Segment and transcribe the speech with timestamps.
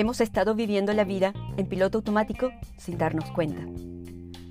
[0.00, 3.60] hemos estado viviendo la vida en piloto automático sin darnos cuenta.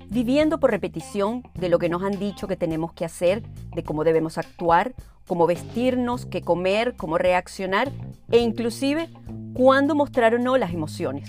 [0.08, 3.42] Viviendo por repetición de lo que nos han dicho que tenemos que hacer,
[3.74, 4.94] de cómo debemos actuar,
[5.26, 7.90] cómo vestirnos, qué comer, cómo reaccionar
[8.30, 9.08] e inclusive
[9.52, 11.28] cuándo mostrar o no las emociones.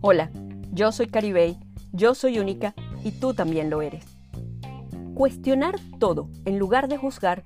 [0.00, 0.30] Hola,
[0.72, 1.56] yo soy Caribey,
[1.92, 4.04] yo soy única y tú también lo eres.
[5.14, 7.44] Cuestionar todo en lugar de juzgar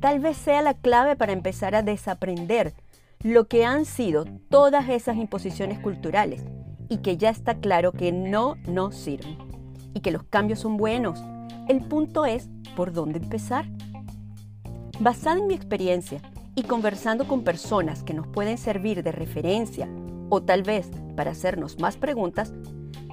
[0.00, 2.74] tal vez sea la clave para empezar a desaprender
[3.22, 6.44] lo que han sido todas esas imposiciones culturales
[6.88, 9.38] y que ya está claro que no nos sirven
[9.94, 11.20] y que los cambios son buenos.
[11.68, 13.66] El punto es por dónde empezar.
[15.00, 16.20] Basada en mi experiencia
[16.54, 19.88] y conversando con personas que nos pueden servir de referencia
[20.28, 22.52] o tal vez para hacernos más preguntas,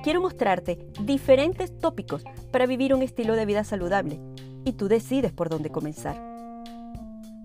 [0.03, 4.19] quiero mostrarte diferentes tópicos para vivir un estilo de vida saludable
[4.65, 6.21] y tú decides por dónde comenzar.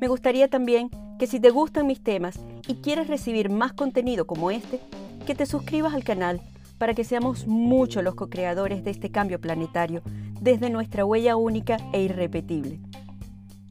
[0.01, 4.51] Me gustaría también que si te gustan mis temas y quieres recibir más contenido como
[4.51, 4.81] este,
[5.27, 6.41] que te suscribas al canal
[6.79, 10.03] para que seamos muchos los co-creadores de este cambio planetario
[10.41, 12.79] desde nuestra huella única e irrepetible.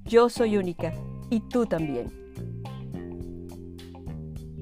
[0.06, 0.94] Yo soy única
[1.30, 2.12] y tú también.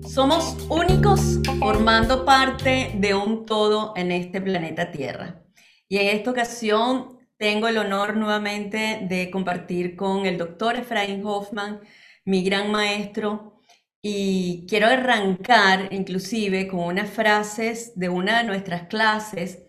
[0.08, 5.42] Somos únicos formando parte de un todo en este planeta Tierra.
[5.90, 11.82] Y en esta ocasión tengo el honor nuevamente de compartir con el doctor Efraín Hoffman,
[12.26, 13.62] mi gran maestro,
[14.02, 19.64] y quiero arrancar inclusive con unas frases de una de nuestras clases.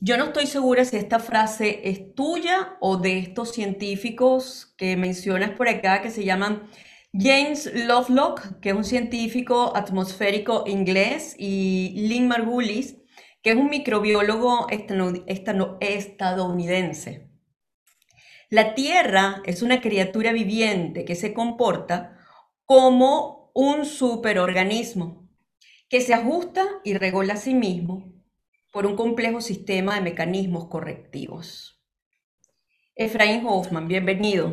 [0.00, 5.50] Yo no estoy segura si esta frase es tuya o de estos científicos que mencionas
[5.50, 6.68] por acá que se llaman
[7.12, 12.96] James Lovelock, que es un científico atmosférico inglés, y Lynn Margulis,
[13.40, 14.66] que es un microbiólogo
[15.80, 17.25] estadounidense.
[18.48, 22.16] La Tierra es una criatura viviente que se comporta
[22.64, 25.28] como un superorganismo
[25.88, 28.04] que se ajusta y regula a sí mismo
[28.72, 31.82] por un complejo sistema de mecanismos correctivos.
[32.94, 34.52] Efraín Hoffman, bienvenido.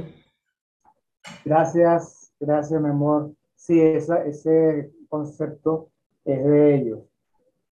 [1.45, 3.35] Gracias, gracias, mi amor.
[3.55, 5.91] Sí, ese concepto
[6.25, 6.99] es de ellos,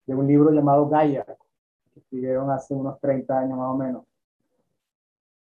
[0.04, 1.24] de un libro llamado Gaia,
[1.94, 4.07] que escribieron hace unos 30 años más o menos.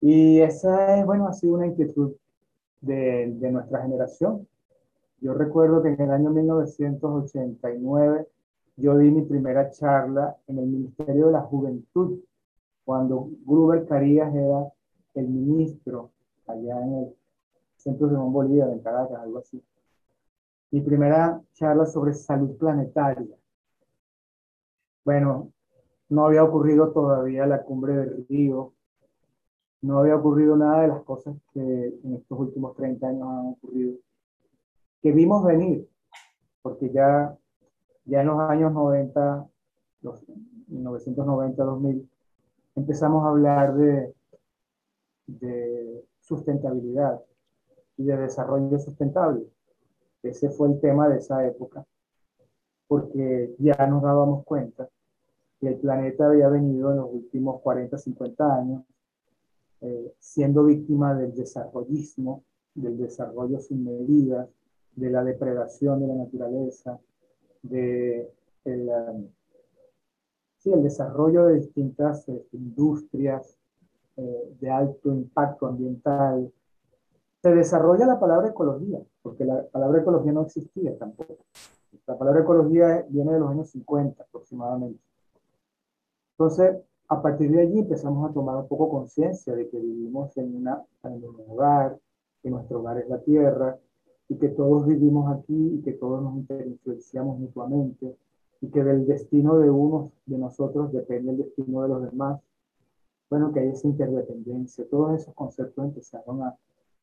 [0.02, 2.14] Y esa es, bueno, ha sido una inquietud
[2.82, 4.48] de, de nuestra generación.
[5.20, 8.28] Yo recuerdo que en el año 1989
[8.78, 12.20] yo di mi primera charla en el Ministerio de la Juventud,
[12.86, 14.72] cuando Gruber Carías era
[15.16, 16.12] el ministro
[16.46, 17.16] allá en el
[17.76, 19.62] Centro de Bolívar, en Caracas, algo así.
[20.70, 23.36] Mi primera charla sobre salud planetaria.
[25.04, 25.52] Bueno,
[26.10, 28.74] no había ocurrido todavía la cumbre del Río,
[29.82, 33.96] no había ocurrido nada de las cosas que en estos últimos 30 años han ocurrido,
[35.02, 35.88] que vimos venir,
[36.62, 37.38] porque ya,
[38.06, 39.48] ya en los años 90,
[40.02, 40.26] los
[40.70, 42.08] 1990-2000,
[42.76, 44.14] empezamos a hablar de,
[45.28, 47.22] de sustentabilidad
[47.98, 49.46] y de desarrollo sustentable.
[50.24, 51.86] Ese fue el tema de esa época,
[52.88, 54.90] porque ya nos dábamos cuenta
[55.60, 58.84] que el planeta había venido en los últimos 40, 50 años
[59.82, 62.44] eh, siendo víctima del desarrollismo,
[62.74, 64.50] del desarrollo sin medidas,
[64.96, 67.00] de la depredación de la naturaleza,
[67.62, 68.32] de
[68.66, 69.28] el, um,
[70.58, 73.58] sí, el desarrollo de distintas este, industrias
[74.18, 76.52] eh, de alto impacto ambiental.
[77.42, 81.38] Se desarrolla la palabra ecología, porque la palabra ecología no existía tampoco.
[82.08, 85.00] La palabra ecología viene de los años 50 aproximadamente.
[86.32, 86.78] Entonces,
[87.10, 90.84] a partir de allí empezamos a tomar un poco conciencia de que vivimos en, una,
[91.04, 91.98] en un hogar,
[92.44, 93.78] que nuestro hogar es la tierra,
[94.30, 98.18] y que todos vivimos aquí y que todos nos influenciamos mutuamente,
[98.60, 102.42] y que del destino de unos de nosotros depende el destino de los demás.
[103.30, 104.86] Bueno, que hay esa interdependencia.
[104.90, 106.58] Todos esos conceptos empezaron a,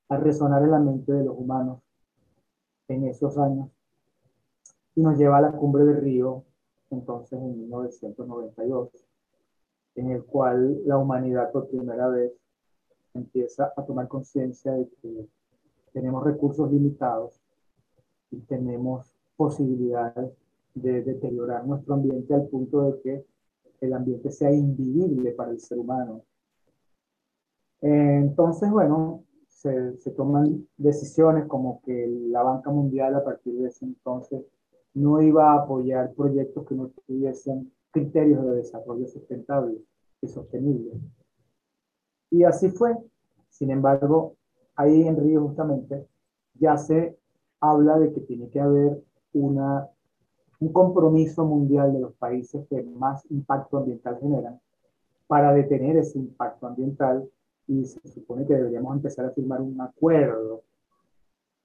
[0.08, 1.81] a resonar en la mente de los humanos
[2.88, 3.70] en esos años
[4.94, 6.44] y nos lleva a la cumbre del río,
[6.90, 9.03] entonces en 1992
[9.94, 12.32] en el cual la humanidad por primera vez
[13.14, 15.29] empieza a tomar conciencia de que
[15.93, 17.41] tenemos recursos limitados
[18.31, 20.32] y tenemos posibilidades
[20.75, 23.25] de deteriorar nuestro ambiente al punto de que
[23.81, 26.23] el ambiente sea invivible para el ser humano.
[27.81, 33.85] Entonces, bueno, se, se, toman decisiones como que la Banca Mundial a partir de ese
[33.85, 34.43] entonces
[34.94, 39.79] no iba a apoyar proyectos que no tuviesen criterios de desarrollo sustentable
[40.20, 40.93] y sostenible.
[42.31, 42.94] Y así fue.
[43.49, 44.35] Sin embargo,
[44.75, 46.06] ahí en Río justamente
[46.55, 47.17] ya se
[47.61, 49.02] habla de que tiene que haber
[49.32, 49.88] una
[50.61, 54.61] un compromiso mundial de los países que más impacto ambiental generan
[55.26, 57.29] para detener ese impacto ambiental
[57.67, 60.62] y se supone que deberíamos empezar a firmar un acuerdo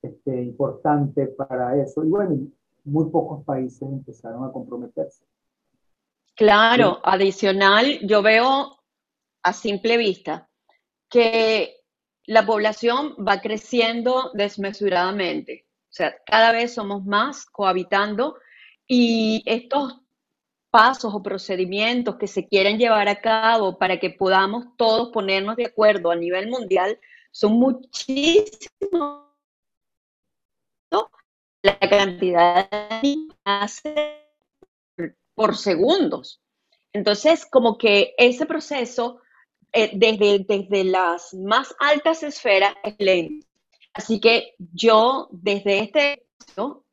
[0.01, 2.03] este, importante para eso.
[2.03, 2.47] Y bueno,
[2.85, 5.23] muy pocos países empezaron a comprometerse.
[6.39, 8.79] Claro, adicional, yo veo
[9.43, 10.49] a simple vista
[11.09, 11.81] que
[12.27, 15.65] la población va creciendo desmesuradamente.
[15.67, 18.37] O sea, cada vez somos más cohabitando
[18.87, 19.99] y estos
[20.71, 25.65] pasos o procedimientos que se quieren llevar a cabo para que podamos todos ponernos de
[25.65, 26.97] acuerdo a nivel mundial
[27.31, 29.25] son muchísimos.
[31.63, 32.69] La cantidad
[33.01, 33.27] de
[35.39, 36.41] por segundos.
[36.91, 39.21] Entonces, como que ese proceso,
[39.71, 43.47] eh, desde, desde las más altas esferas, es lento.
[43.93, 46.25] Así que yo, desde este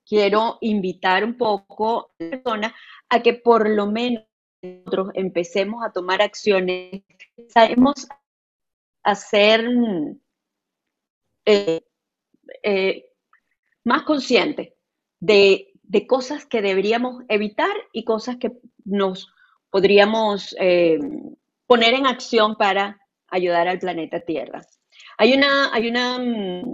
[0.09, 2.75] quiero invitar un poco a la persona
[3.09, 4.23] a que por lo menos
[4.63, 7.03] nosotros empecemos a tomar acciones,
[7.49, 8.07] sabemos
[9.03, 9.69] hacer
[11.47, 11.81] eh,
[12.63, 13.11] eh,
[13.83, 14.73] más conscientes
[15.19, 15.73] de,
[16.07, 18.53] cosas que deberíamos evitar y cosas que
[18.85, 19.33] nos
[19.71, 20.99] podríamos eh,
[21.67, 24.63] poner en acción para ayudar al planeta Tierra.
[25.19, 26.73] Hay una, hay una, mm,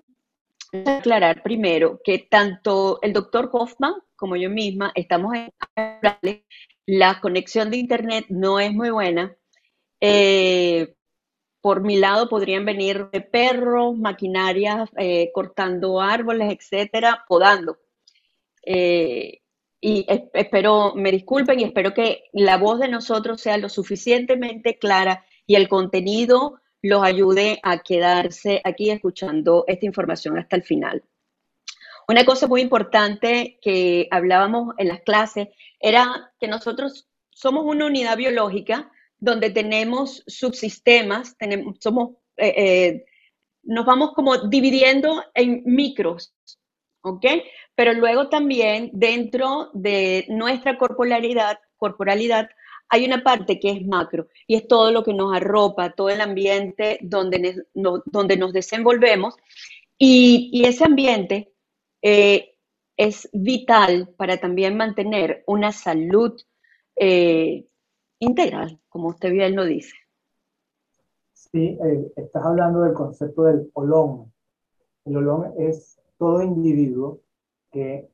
[0.86, 5.52] aclarar primero que tanto el doctor Hoffman como yo misma estamos en
[6.86, 9.36] la conexión de internet no es muy buena.
[10.00, 10.94] Eh,
[11.60, 17.78] por mi lado podrían venir perros, maquinarias, eh, cortando árboles, etcétera, podando.
[18.64, 19.40] Eh,
[19.80, 25.24] y espero, me disculpen y espero que la voz de nosotros sea lo suficientemente clara
[25.46, 31.02] y el contenido los ayude a quedarse aquí escuchando esta información hasta el final.
[32.08, 35.48] Una cosa muy importante que hablábamos en las clases
[35.80, 43.04] era que nosotros somos una unidad biológica donde tenemos subsistemas, tenemos, somos, eh, eh,
[43.62, 46.34] nos vamos como dividiendo en micros,
[47.02, 47.26] ¿ok?
[47.74, 52.48] Pero luego también dentro de nuestra corporalidad, corporalidad
[52.88, 56.20] hay una parte que es macro y es todo lo que nos arropa, todo el
[56.20, 59.34] ambiente donde, donde nos desenvolvemos
[59.98, 61.52] y, ese ambiente
[62.02, 62.56] eh,
[62.96, 66.38] es vital para también mantener una salud
[66.96, 67.66] eh,
[68.18, 69.94] integral, como usted bien lo dice.
[71.32, 74.32] Sí, eh, estás hablando del concepto del olón.
[75.04, 75.91] El olón es
[76.22, 77.18] todo individuo
[77.72, 78.08] que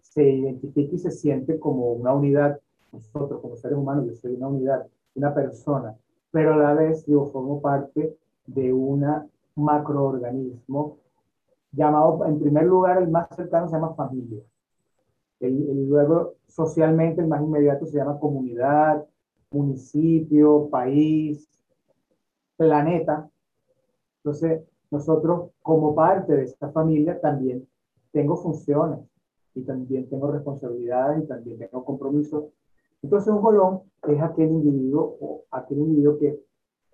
[0.00, 2.58] se identifica y se siente como una unidad
[2.90, 5.94] nosotros como seres humanos, yo soy una unidad, una persona,
[6.30, 8.16] pero a la vez yo formo parte
[8.46, 9.04] de un
[9.56, 10.96] macroorganismo
[11.70, 14.42] llamado, en primer lugar, el más cercano se llama familia.
[15.38, 19.04] El, luego, socialmente, el más inmediato se llama comunidad,
[19.50, 21.46] municipio, país,
[22.56, 23.28] planeta.
[24.16, 27.66] Entonces, nosotros, como parte de esta familia, también
[28.12, 29.00] tengo funciones
[29.54, 32.44] y también tengo responsabilidades y también tengo compromisos
[33.02, 36.38] entonces un colón es aquel individuo o aquel individuo que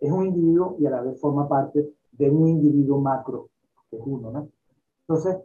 [0.00, 3.48] es un individuo y a la vez forma parte de un individuo macro,
[3.90, 4.48] que es uno, ¿no?
[5.00, 5.36] Entonces,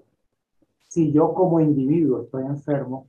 [0.88, 3.08] si yo como individuo estoy enfermo,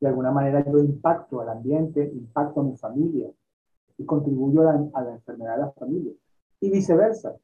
[0.00, 3.30] de alguna manera yo impacto al ambiente, impacto a mi familia
[3.98, 6.12] y contribuyo a la, a la enfermedad de la familia.
[6.60, 7.36] Y viceversa,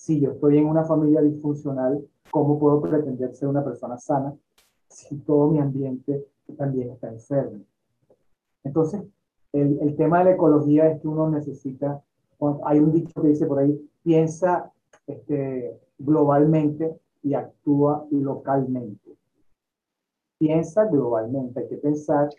[0.00, 4.34] si yo estoy en una familia disfuncional, ¿cómo puedo pretender ser una persona sana
[4.88, 6.26] si todo mi ambiente
[6.56, 7.60] también está enfermo?
[8.64, 9.02] Entonces,
[9.52, 12.02] el, el, tema de la ecología es que uno necesita,
[12.64, 14.72] hay un dicho que dice por ahí, piensa
[15.06, 19.18] este, globalmente y actúa localmente.
[20.38, 22.30] Piensa globalmente, hay que pensar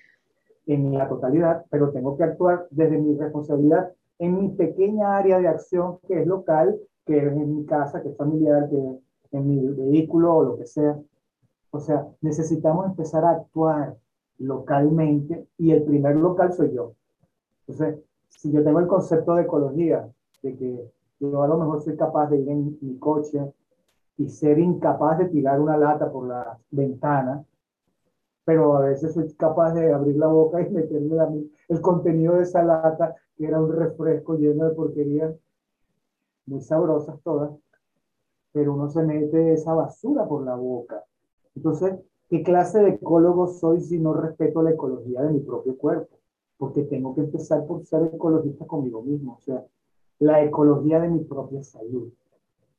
[0.66, 5.48] en la totalidad, pero tengo que actuar desde mi responsabilidad en mi pequeña área de
[5.48, 9.00] acción que es local, que es en mi casa, que es familiar, que
[9.32, 11.00] en mi vehículo o lo que sea.
[11.72, 13.98] O sea, necesitamos empezar a actuar
[14.38, 16.94] localmente y el primer local soy yo.
[17.68, 20.10] Entonces, si yo tengo el concepto de ecología,
[20.42, 23.40] de que yo a lo mejor soy capaz de ir en mi coche
[24.18, 27.46] y ser incapaz de tirar una lata por la ventana,
[28.44, 32.64] pero a veces soy capaz de abrir la boca y meterme el contenido de esa
[32.64, 35.34] lata, que era un refresco lleno de porquerías,
[36.52, 37.52] muy sabrosas todas,
[38.52, 41.04] pero uno se mete esa basura por la boca.
[41.56, 41.96] Entonces,
[42.32, 46.18] ¿Qué clase de ecólogo soy si no respeto la ecología de mi propio cuerpo?
[46.58, 49.66] Porque tengo que empezar por ser ecologista conmigo mismo, o sea,
[50.20, 52.10] la ecología de mi propia salud,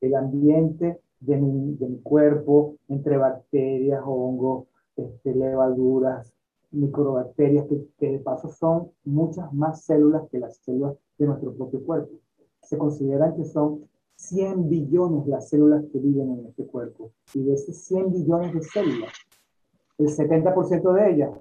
[0.00, 6.32] el ambiente de mi, de mi cuerpo, entre bacterias, hongos, este, levaduras,
[6.70, 11.84] microbacterias que, que de paso son muchas más células que las células de nuestro propio
[11.84, 12.14] cuerpo.
[12.72, 13.86] Se consideran que son
[14.16, 17.12] 100 billones las células que viven en este cuerpo.
[17.34, 19.12] Y de esas 100 billones de células,
[19.98, 21.38] el 70% de ellas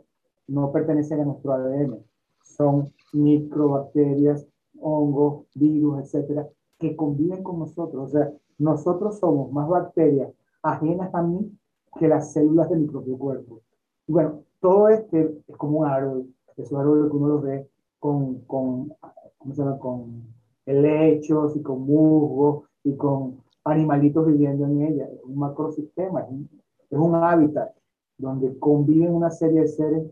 [0.49, 2.03] no pertenecen a nuestro ADN.
[2.43, 4.45] Son microbacterias,
[4.77, 8.09] hongos, virus, etcétera, que conviven con nosotros.
[8.09, 11.49] O sea, nosotros somos más bacterias ajenas a mí
[11.97, 13.61] que las células de mi propio cuerpo.
[14.05, 17.69] Y bueno, todo este es como un árbol, esos árboles que uno los ve
[17.99, 18.93] con, con,
[19.37, 19.79] ¿cómo se llama?
[19.79, 20.40] con
[20.71, 25.05] helechos y con musgo y con animalitos viviendo en ella.
[25.05, 26.49] Es un macrosistema, es un,
[26.89, 27.71] es un hábitat
[28.17, 30.03] donde conviven una serie de seres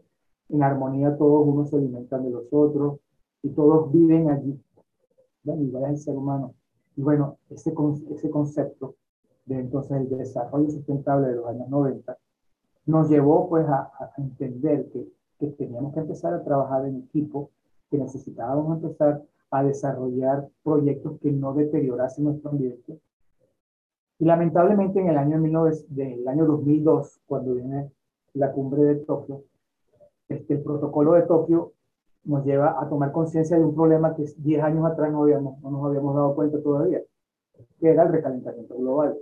[0.49, 2.99] en armonía, todos unos se alimentan de los otros
[3.43, 4.59] y todos viven allí.
[5.43, 6.53] Y vaya el ser humano.
[6.95, 7.73] Y bueno, ese,
[8.11, 8.95] ese concepto
[9.45, 12.17] de entonces el desarrollo sustentable de los años 90
[12.85, 15.07] nos llevó pues a, a entender que,
[15.39, 17.49] que teníamos que empezar a trabajar en equipo,
[17.89, 22.99] que necesitábamos empezar a desarrollar proyectos que no deteriorasen nuestro ambiente.
[24.19, 27.91] Y lamentablemente en el año, 19, del año 2002, cuando viene
[28.33, 29.43] la cumbre de Tokio,
[30.27, 31.73] este, el protocolo de Tokio
[32.25, 35.71] nos lleva a tomar conciencia de un problema que 10 años atrás no, habíamos, no
[35.71, 37.01] nos habíamos dado cuenta todavía,
[37.79, 39.17] que era el recalentamiento global.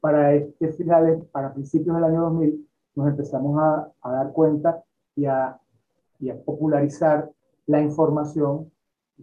[0.00, 4.82] Para este finales, para principios del año 2000, nos empezamos a, a dar cuenta
[5.16, 5.58] y a,
[6.18, 7.30] y a popularizar
[7.66, 8.70] la información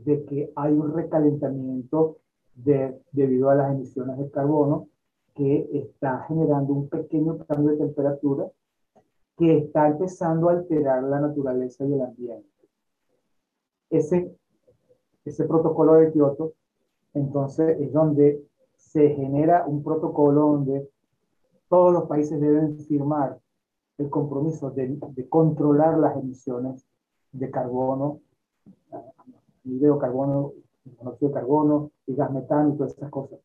[0.04, 2.18] de que hay un recalentamiento
[2.56, 4.88] de, debido a las emisiones de carbono
[5.34, 8.48] que está generando un pequeño cambio de temperatura
[9.38, 12.50] que está empezando a alterar la naturaleza y el ambiente.
[13.89, 14.36] Ese,
[15.25, 16.54] ese protocolo de Kioto,
[17.13, 18.44] entonces, es donde
[18.75, 20.89] se genera un protocolo donde
[21.70, 23.39] todos los países deben firmar
[23.98, 26.86] el compromiso de controlar las emisiones
[27.32, 28.22] de carbono
[29.68, 31.32] monóxido
[32.08, 33.40] gas metano y todas esas cosas.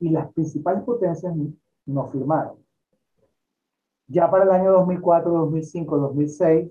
[0.00, 1.34] Y las principales potencias
[1.86, 2.56] no firmaron.
[4.08, 6.70] Ya para el año 2004, 2005, 2006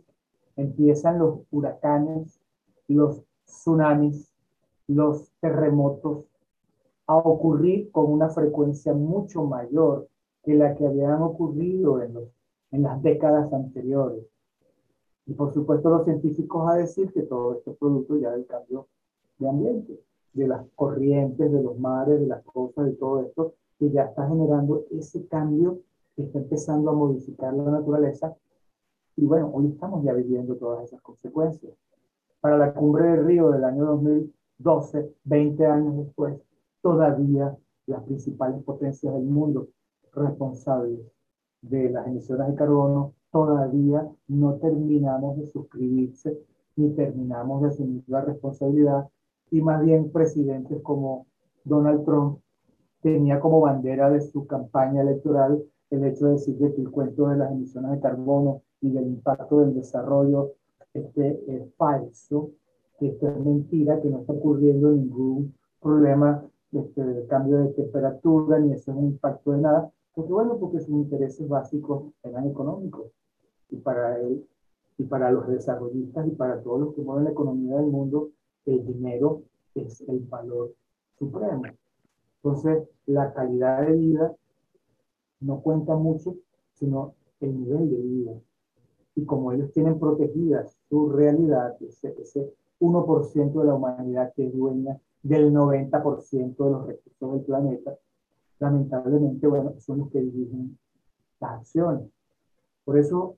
[0.56, 2.40] empiezan los huracanes,
[2.88, 4.34] los tsunamis,
[4.88, 6.26] los terremotos
[7.08, 10.08] a ocurrir con una frecuencia mucho mayor
[10.44, 14.26] que la que habían ocurrido en las décadas anteriores.
[15.28, 18.88] Y por supuesto los científicos a decir que todo esto es producto ya del cambio
[19.40, 20.00] de ambiente,
[20.34, 24.28] de las corrientes, de los mares, de las cosas, de todo esto, que ya está
[24.28, 25.80] generando ese cambio
[26.16, 28.36] que está empezando a modificar la naturaleza.
[29.18, 31.74] Y bueno, hoy estamos ya viviendo todas esas consecuencias.
[32.40, 36.40] Para la cumbre del río del año 2012, 20 años después,
[36.82, 39.68] todavía las principales potencias del mundo
[40.14, 41.00] responsables
[41.62, 46.40] de las emisiones de carbono todavía no terminamos de suscribirse
[46.78, 49.10] ni terminamos de asumir la responsabilidad.
[49.52, 51.26] Y más bien presidentes como
[51.66, 52.40] Donald Trump
[53.02, 57.36] tenía como bandera de su campaña electoral el hecho de decir que el cuento de
[57.36, 60.54] las emisiones de carbono y del impacto del desarrollo
[60.94, 62.52] este, es falso,
[62.98, 68.60] que esto es mentira, que no está ocurriendo ningún problema este, de cambio de temperatura,
[68.60, 73.12] ni eso es un impacto de nada, porque bueno, porque sus intereses básicos eran económicos
[73.70, 74.46] y para él
[74.98, 78.30] y para los desarrollistas y para todos los que mueven la economía del mundo,
[78.66, 79.44] el dinero
[79.74, 80.74] es el valor
[81.20, 81.64] supremo.
[82.38, 84.36] Entonces, la calidad de vida
[85.42, 86.36] no cuenta mucho,
[86.74, 88.32] sino el nivel de vida.
[89.16, 94.54] Y como ellos tienen protegida su realidad, ese, ese 1% de la humanidad que es
[94.54, 97.98] dueña del 90% de los recursos del planeta,
[98.60, 100.78] lamentablemente, bueno, son los que dirigen
[101.40, 102.10] las acciones.
[102.84, 103.38] Por eso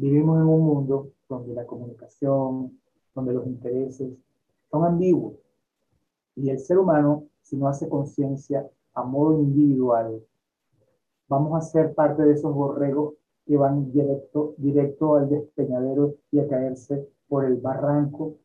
[0.00, 2.80] Vivimos en un mundo donde la comunicación,
[3.14, 4.10] donde los intereses
[4.70, 5.34] son ambiguos.
[6.36, 10.24] Y el ser humano, si no hace conciencia a modo individual,
[11.28, 13.12] vamos a ser parte de esos borregos
[13.44, 18.36] que van directo, directo al despeñadero y a caerse por el barranco,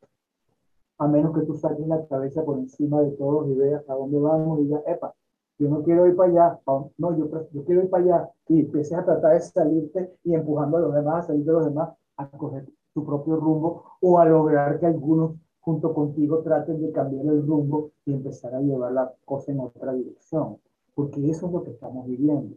[0.97, 4.19] a menos que tú saques la cabeza por encima de todos y veas a dónde
[4.19, 5.15] vamos y digas, epa,
[5.57, 6.59] yo no quiero ir para allá,
[6.97, 10.77] no, yo, yo quiero ir para allá, y empieces a tratar de salirte y empujando
[10.77, 14.25] a los demás, a salir de los demás, a coger tu propio rumbo o a
[14.25, 19.11] lograr que algunos junto contigo traten de cambiar el rumbo y empezar a llevar la
[19.25, 20.57] cosa en otra dirección,
[20.93, 22.55] porque eso es lo que estamos viviendo.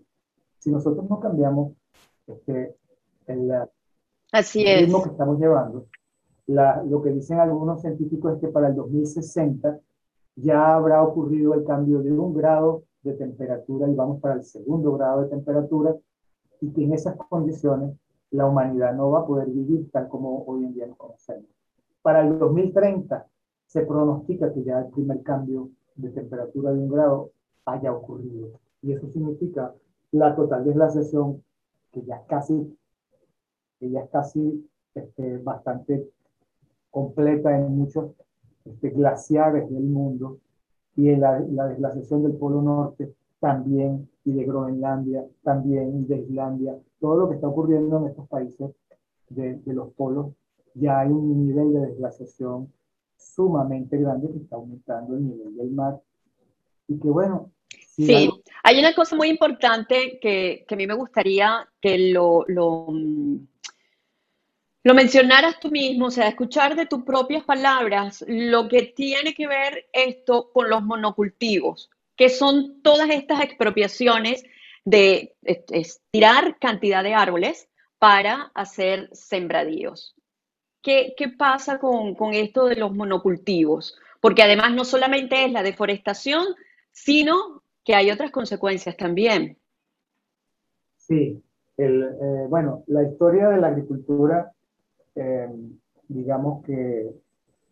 [0.58, 1.72] Si nosotros no cambiamos
[2.26, 2.76] este,
[3.26, 3.50] el,
[4.32, 5.86] Así ritmo que estamos llevando,
[6.46, 9.80] la, lo que dicen algunos científicos es que para el 2060
[10.36, 14.92] ya habrá ocurrido el cambio de un grado de temperatura y vamos para el segundo
[14.96, 15.96] grado de temperatura
[16.60, 17.96] y que en esas condiciones
[18.30, 21.46] la humanidad no va a poder vivir tal como hoy en día nos conocemos.
[22.02, 23.26] Para el 2030
[23.66, 27.30] se pronostica que ya el primer cambio de temperatura de un grado
[27.64, 28.50] haya ocurrido.
[28.82, 29.74] Y eso significa
[30.12, 31.42] la total deslación
[31.92, 32.78] que ya es casi,
[33.78, 36.08] que ya es casi este, bastante
[36.90, 38.10] completa en muchos
[38.64, 40.38] este, glaciares del mundo
[40.98, 46.76] y la, la deslación del Polo Norte también, y de Groenlandia también, y de Islandia,
[47.00, 48.72] todo lo que está ocurriendo en estos países
[49.28, 50.32] de, de los polos,
[50.74, 52.72] ya hay un nivel de deslación
[53.16, 56.00] sumamente grande que está aumentando el nivel del mar.
[56.88, 57.52] Y que bueno.
[57.68, 58.28] sí,
[58.64, 58.78] hay...
[58.80, 62.88] una cosa muy importante que, que, a mí me gustaría que lo, lo,
[64.88, 69.46] lo mencionaras tú mismo, o sea, escuchar de tus propias palabras lo que tiene que
[69.46, 74.44] ver esto con los monocultivos que son todas estas expropiaciones
[74.84, 77.68] de estirar cantidad de árboles
[77.98, 80.16] para hacer sembradíos.
[80.82, 83.96] ¿Qué, qué pasa con, con, esto de los monocultivos?
[84.20, 86.44] Porque además no solamente es la deforestación,
[86.90, 89.56] sino que hay otras consecuencias también.
[90.96, 91.40] Sí,
[91.76, 94.52] el, eh, bueno, la historia de la agricultura,
[95.18, 95.48] eh,
[96.08, 97.14] digamos que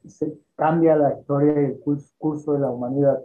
[0.06, 1.80] se cambia la historia y el
[2.18, 3.24] curso de la humanidad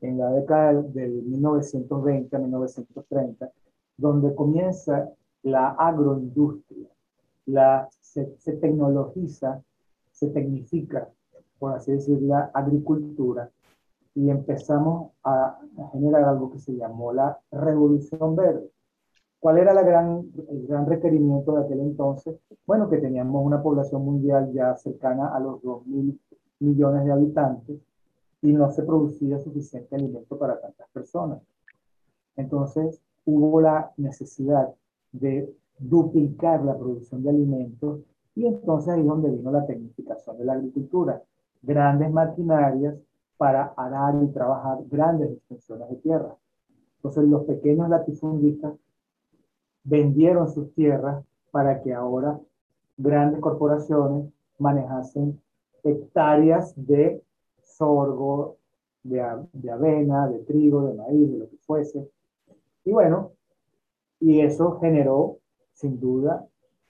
[0.00, 3.50] en la década del 1920 a 1930,
[3.96, 5.10] donde comienza
[5.42, 6.88] la agroindustria.
[7.46, 8.24] La, se,
[8.60, 9.62] tecnologiza,
[10.12, 11.08] se tecnifica,
[11.58, 13.50] por así decir, la agricultura
[14.14, 15.58] y empezamos a,
[15.92, 18.70] generar algo que se llamó la revolución verde.
[19.40, 22.38] ¿Cuál era la gran, el gran requerimiento de aquel entonces?
[22.66, 26.20] Bueno, que teníamos una población mundial ya cercana a los 2 mil
[26.58, 27.80] millones de habitantes
[28.42, 31.40] y no se producía suficiente alimento para tantas personas.
[32.36, 34.74] Entonces hubo la necesidad
[35.12, 38.00] de duplicar la producción de alimentos
[38.34, 41.22] y entonces ahí es donde vino la tecnificación de la agricultura.
[41.62, 42.94] Grandes maquinarias
[43.38, 46.36] para arar y trabajar grandes extensiones de tierra.
[46.96, 48.74] Entonces los pequeños latifundistas
[49.84, 52.38] vendieron sus tierras para que ahora
[52.96, 55.40] grandes corporaciones manejasen
[55.82, 57.22] hectáreas de
[57.62, 58.56] sorgo,
[59.02, 62.10] de, de avena, de trigo, de maíz, de lo que fuese.
[62.84, 63.32] Y bueno,
[64.20, 65.38] y eso generó,
[65.72, 66.46] sin duda,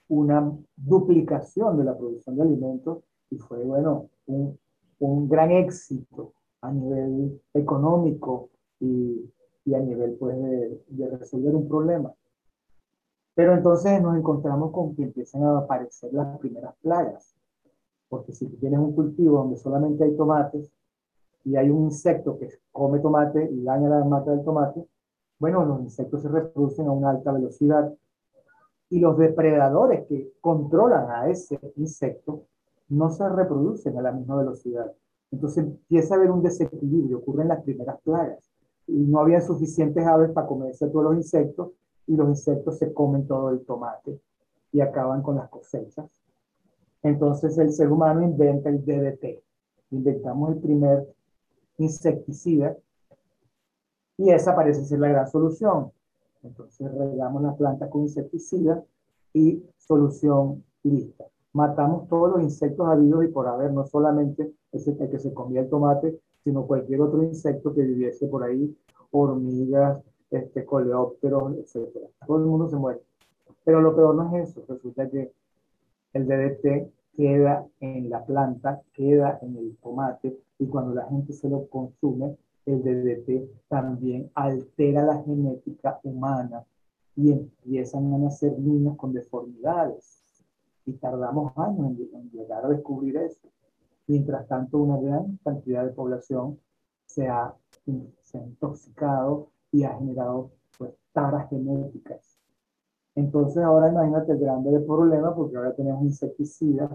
[0.09, 2.99] una duplicación de la producción de alimentos
[3.29, 4.59] y fue, bueno, un,
[4.99, 8.49] un gran éxito a nivel económico
[8.79, 9.31] y,
[9.65, 12.13] y a nivel, pues, de, de, resolver un problema.
[13.33, 17.35] Pero entonces nos encontramos con que empiezan a aparecer las primeras plagas,
[18.09, 20.71] porque si tienes un cultivo donde solamente hay tomates,
[21.43, 24.85] y hay un insecto que come tomate y daña la mata del tomate,
[25.39, 27.91] bueno, los insectos se reproducen a una alta velocidad
[28.89, 32.43] y los depredadores que controlan a ese insecto
[32.89, 34.91] no se reproducen a la misma velocidad.
[35.31, 38.51] Entonces empieza a haber un desequilibrio, ocurren las primeras plagas
[38.85, 41.69] y no había suficientes aves para comerse todos los insectos
[42.07, 44.19] y los insectos se comen todo el tomate
[44.71, 46.09] y acaban con las cosechas.
[47.03, 49.43] Entonces el ser humano inventa el DDT.
[49.91, 51.07] Inventamos el primer
[51.77, 52.77] insecticida
[54.17, 55.91] y esa parece ser la gran solución.
[56.43, 58.83] Entonces regamos la planta con insecticida
[59.33, 61.25] y solución lista.
[61.53, 65.69] Matamos todos los insectos habidos y por haber, no solamente ese que se comía el
[65.69, 68.75] tomate, sino cualquier otro insecto que viviese por ahí,
[69.11, 71.89] hormigas, este, coleópteros, etc.
[72.25, 73.01] Todo el mundo se muere.
[73.63, 75.31] Pero lo peor no es eso, resulta que
[76.13, 81.49] el DDT queda en la planta, queda en el tomate y cuando la gente se
[81.49, 86.63] lo consume, el DDT también altera la genética humana
[87.15, 90.21] y empiezan a nacer niños con deformidades.
[90.85, 93.47] Y tardamos años en, llegar a descubrir eso.
[94.07, 96.59] Mientras tanto, una gran cantidad de población
[97.05, 97.53] se ha,
[98.21, 102.37] se ha intoxicado y ha generado pues, taras genéticas.
[103.15, 106.91] Entonces ahora imagínate el grande problema porque ahora tenemos insecticidas,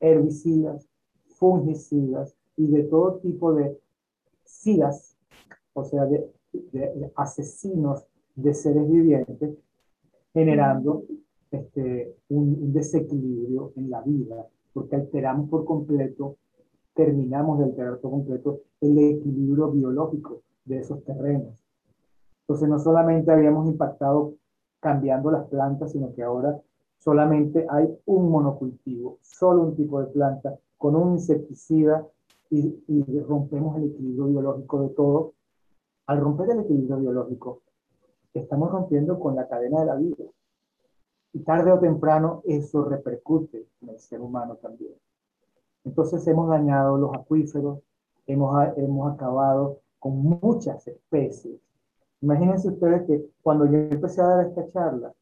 [0.00, 0.88] herbicidas,
[1.26, 3.78] fungicidas, y de todo tipo de
[4.44, 5.16] SIDAS,
[5.72, 6.28] o sea, de,
[7.14, 9.56] asesinos de seres vivientes,
[10.34, 11.04] generando
[11.52, 16.36] este, un, desequilibrio en la vida, porque alteramos por completo,
[16.94, 21.67] terminamos de alterar por completo el equilibrio biológico de esos terrenos.
[22.48, 24.32] Entonces no solamente habíamos impactado
[24.80, 26.58] cambiando las plantas, sino que ahora
[26.96, 32.06] solamente hay un monocultivo, solo un tipo de planta, con un insecticida
[32.48, 32.74] y,
[33.28, 35.34] rompemos el equilibrio biológico de todo.
[36.06, 37.60] Al romper el equilibrio biológico,
[38.32, 40.24] estamos rompiendo con la cadena de la vida.
[41.34, 44.94] Y tarde o temprano eso repercute en el ser humano también.
[45.84, 47.80] Entonces hemos dañado los acuíferos,
[48.26, 51.67] hemos, hemos acabado con muchas especies.
[52.20, 55.12] Imagínense ustedes que cuando yo empecé a dar esta charla,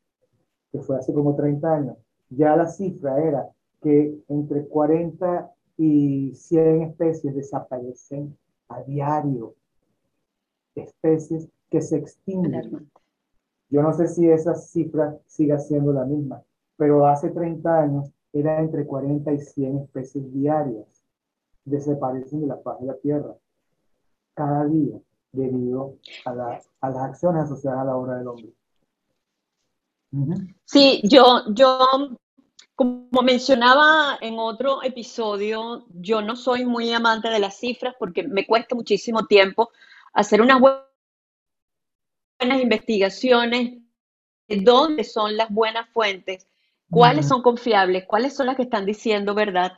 [0.73, 1.97] que fue hace como 30 años,
[2.31, 3.49] ya la cifra era
[3.83, 8.37] que entre 40 y 100 especies desaparecen
[8.69, 9.55] a diario.
[10.75, 12.91] Especies que se extinguen.
[13.69, 16.43] Yo no sé si esa cifra siga siendo la misma,
[16.77, 20.87] pero hace 30 años era entre 40 y 100 especies diarias
[21.65, 23.35] desaparecen de la faz de la Tierra
[24.35, 24.99] cada día
[25.37, 26.31] debido a,
[26.81, 28.53] a las acciones asociadas a la obra del hombre.
[30.65, 31.79] Sí, yo, yo,
[32.75, 38.47] como mencionaba en otro episodio, yo no soy muy amante de las cifras porque me
[38.47, 39.71] cuesta muchísimo tiempo
[40.13, 40.87] hacer unas buenas
[42.41, 43.79] investigaciones
[44.49, 46.47] de dónde son las buenas fuentes,
[46.91, 49.73] cuáles son confiables, cuáles son las que están diciendo verdad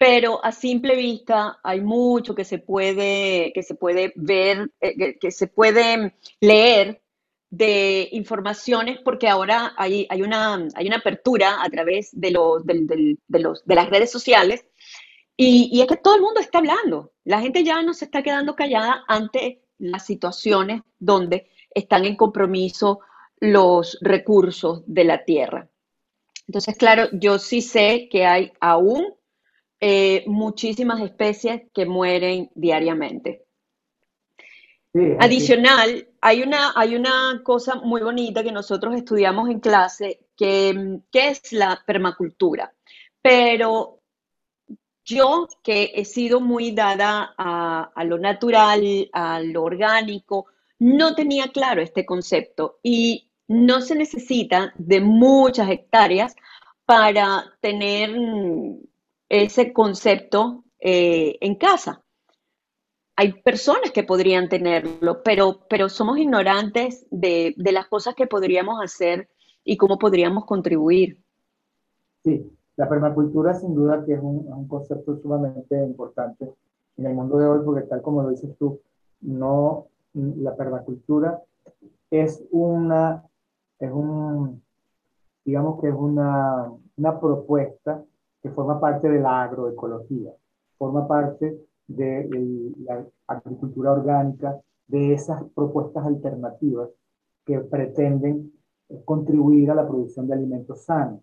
[0.00, 5.30] pero a simple vista hay mucho que se puede, que se puede ver, eh, que,
[5.30, 7.02] se puede leer
[7.50, 13.18] de informaciones, porque ahora hay, hay, una, hay una apertura a través de, los, de,
[13.28, 14.64] los, de las redes sociales
[15.36, 17.12] y, y, es que todo el mundo está hablando.
[17.24, 23.00] La gente ya no se está quedando callada ante las situaciones donde están en compromiso
[23.38, 25.68] los recursos de la tierra.
[26.46, 29.19] Entonces, claro, yo sí sé que hay aún
[29.80, 33.46] eh, muchísimas especies que mueren diariamente.
[35.20, 41.52] Adicional, hay una, hay una cosa muy bonita que nosotros estudiamos en clase, que, es
[41.52, 42.74] la permacultura.
[43.22, 44.00] Pero
[45.04, 50.46] yo, que he sido muy dada a, a, lo natural, a lo orgánico,
[50.80, 56.34] no tenía claro este concepto y no se necesita de muchas hectáreas
[56.84, 58.10] para tener
[59.30, 62.02] ese concepto eh, en casa.
[63.16, 69.28] Hay personas que podrían tenerlo, pero, pero somos ignorantes de, las cosas que podríamos hacer
[69.62, 71.22] y cómo podríamos contribuir.
[72.24, 76.50] Sí, la permacultura sin duda que es un, concepto sumamente importante
[76.96, 78.80] en el mundo de hoy, porque tal como lo dices tú,
[79.20, 81.40] no, la permacultura
[82.10, 83.22] es una,
[83.78, 84.62] es un,
[85.44, 88.02] digamos que es una, una propuesta
[88.42, 90.32] que forma parte de la agroecología,
[90.78, 92.28] forma parte de
[92.78, 96.90] la agricultura orgánica, de esas propuestas alternativas
[97.44, 98.52] que pretenden
[99.04, 101.20] contribuir a la producción de alimentos sanos,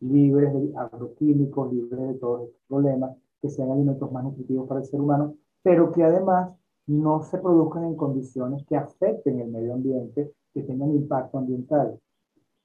[0.00, 4.86] libres de agroquímicos, libres de todos estos problemas, que sean alimentos más nutritivos para el
[4.86, 6.50] ser humano, pero que además
[6.86, 11.98] no se produzcan en condiciones que afecten el medio ambiente, que tengan impacto ambiental.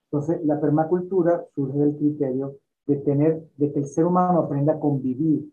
[0.06, 2.56] Entonces, la permacultura surge del criterio
[2.90, 5.48] de tener, de que el ser humano aprenda a convivir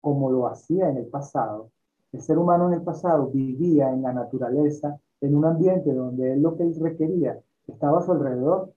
[0.00, 1.70] como lo hacía en el pasado.
[2.12, 6.56] El ser humano en el pasado vivía en la naturaleza, en un ambiente donde lo
[6.56, 8.72] que él requería estaba a su alrededor.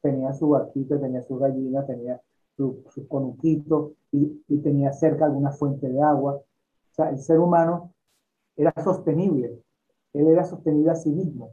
[0.00, 2.22] Tenía su barquita, tenía su gallina, tenía
[2.56, 6.36] su, su conuquito y, y tenía cerca alguna fuente de agua.
[6.36, 7.92] O sea, el ser humano
[8.56, 9.62] era sostenible.
[10.14, 11.50] Él era sostenible a sí mismo.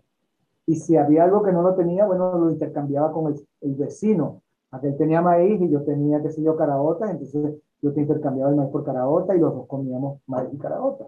[0.66, 4.97] Y si había algo que no lo tenía, bueno, lo intercambiaba con el vecino Aquel
[4.97, 8.69] tenía maíz y yo tenía, qué sé yo, caraota, entonces yo te intercambiaba el maíz
[8.71, 11.08] por caraota y los dos comíamos maíz y caraota.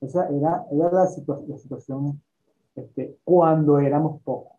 [0.00, 2.20] Esa era, era la, situación
[2.74, 4.58] este, cuando éramos pocos,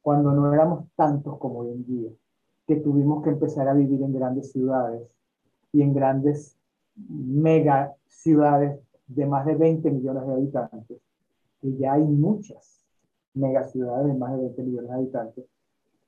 [0.00, 2.10] cuando no éramos tantos como hoy en día,
[2.66, 5.02] que tuvimos que empezar a vivir en grandes ciudades
[5.72, 6.56] y en grandes
[6.96, 10.98] mega ciudades de más de 20 millones de habitantes,
[11.60, 12.84] que ya hay muchas
[13.34, 15.44] mega ciudades de más de 20 millones de habitantes,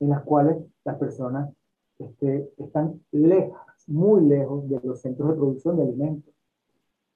[0.00, 1.50] en las cuales las personas
[1.98, 6.34] este, están lejos, muy lejos de los centros de producción de alimentos.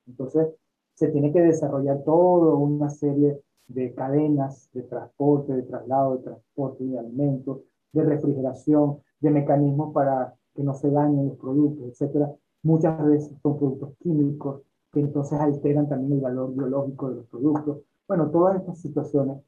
[0.06, 0.48] Entonces,
[0.94, 6.84] se tiene que desarrollar toda una serie de cadenas de transporte, de traslado, de transporte
[6.84, 7.60] de alimentos,
[7.92, 12.28] de refrigeración, de mecanismos para que no se dañen los productos, etc.
[12.62, 17.78] Muchas veces son productos químicos que entonces alteran también el valor biológico de los productos.
[18.06, 19.38] Bueno, todas estas situaciones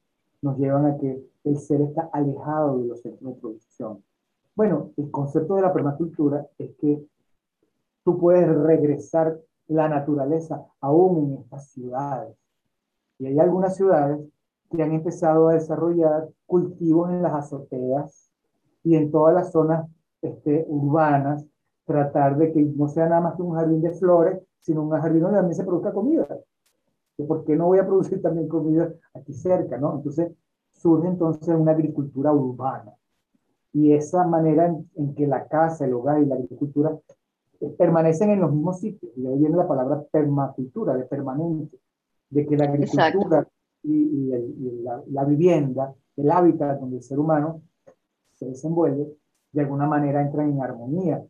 [0.46, 4.02] nos llevan a que el ser está alejado de los centros de producción.
[4.54, 7.04] Bueno, el concepto de la permacultura es que
[8.04, 12.36] tú puedes regresar la naturaleza aún en estas ciudades.
[13.18, 14.20] Y hay algunas ciudades
[14.70, 18.30] que han empezado a desarrollar cultivos en las azoteas
[18.82, 19.88] y en todas las zonas
[20.22, 21.44] este, urbanas,
[21.84, 25.22] tratar de que no sea nada más que un jardín de flores, sino un jardín
[25.22, 26.26] donde también se produzca comida.
[27.24, 29.78] ¿Por qué no voy a producir también comida aquí cerca?
[29.78, 29.96] ¿no?
[29.96, 30.32] Entonces
[30.72, 32.92] surge entonces una agricultura urbana.
[33.72, 36.98] y esa manera en, que la casa, el hogar y la agricultura
[37.60, 39.12] eh, permanecen en los mismos sitios.
[39.16, 41.78] Y ahí viene la palabra permacultura, de permanente,
[42.30, 43.46] de que la agricultura
[43.82, 44.30] y,
[44.82, 47.62] la, la, vivienda, el hábitat donde el ser humano
[48.34, 49.14] se desenvuelve,
[49.52, 51.24] de alguna manera entran en armonía.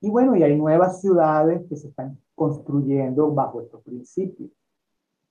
[0.00, 4.50] Y bueno, y hay nuevas ciudades que se están construyendo bajo estos principios.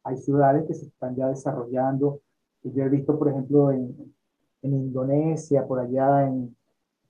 [0.05, 2.21] Hay ciudades que se están ya desarrollando.
[2.63, 4.13] Yo he visto, por ejemplo, en,
[4.61, 6.55] Indonesia, por allá en,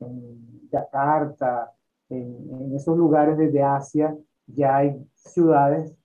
[0.01, 1.71] en Yakarta,
[2.09, 5.95] en, esos lugares desde Asia, ya hay ciudades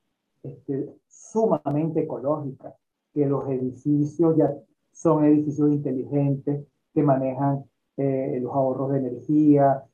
[0.45, 2.75] este, sumamente ecológicas,
[3.13, 4.55] que los edificios ya
[4.93, 7.65] son edificios inteligentes, que manejan
[7.97, 9.85] eh, los ahorros de energía,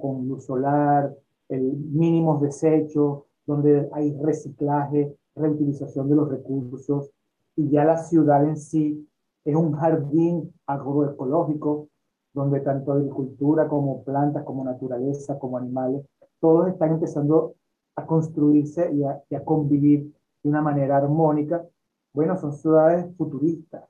[0.00, 1.12] con luz solar,
[1.48, 7.10] el mínimos desechos, donde hay reciclaje, reutilización de los recursos,
[7.54, 9.08] y ya la ciudad en sí
[9.44, 11.88] es un jardín agroecológico
[12.34, 16.04] donde tanto agricultura como plantas, como naturaleza, como animales,
[16.38, 17.54] todos están empezando
[17.96, 21.64] a construirse y a, convivir de una manera armónica.
[22.12, 23.84] Bueno, son ciudades futuristas.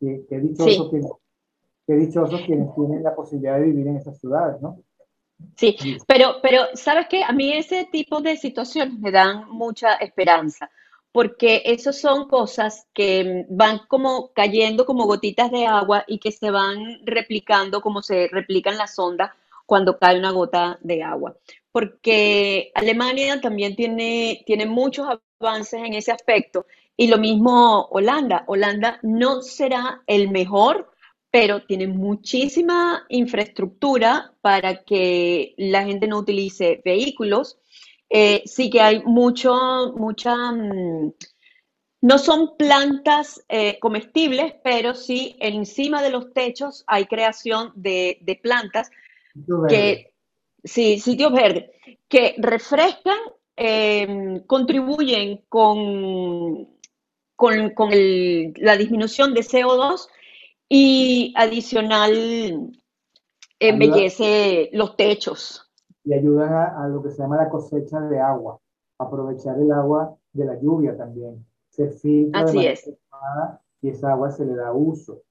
[0.00, 1.10] Qué, qué dichosos, quienes,
[1.86, 4.80] qué dichosos quienes tienen la posibilidad de vivir en esas ciudades, ¿no?
[5.56, 7.22] Sí, pero, pero ¿sabes qué?
[7.24, 10.70] A mí ese tipo de situaciones me dan mucha esperanza,
[11.12, 16.50] porque esas son cosas que van como cayendo como gotitas de agua y que se
[16.50, 19.30] van replicando como se replican las ondas
[19.66, 21.36] cuando cae una gota de agua.
[21.72, 25.06] Porque Alemania también tiene, tiene muchos
[25.40, 28.44] avances en ese aspecto y lo mismo Holanda.
[28.46, 30.90] Holanda no será el mejor,
[31.30, 37.58] pero tiene muchísima infraestructura para que la gente no utilice vehículos.
[38.08, 41.12] Eh, sí que hay mucho, mucha, mm,
[42.02, 48.90] no son plantas eh, comestibles, pero sí encima de los techos hay creación de, plantas
[49.68, 50.12] que,
[50.62, 51.70] sí, sitios verdes,
[52.08, 53.18] que refrescan,
[53.56, 56.68] em, contribuyen con,
[57.34, 57.90] con,
[58.56, 60.08] la disminución de CO2
[60.68, 62.72] y adicional
[63.58, 65.66] embellece los techos
[66.06, 68.60] y ayudan a, lo que se llama la cosecha de agua,
[68.96, 71.44] aprovechar el agua de la lluvia también.
[71.68, 72.88] Se filtra Así es.
[73.82, 75.22] y esa agua se le da uso.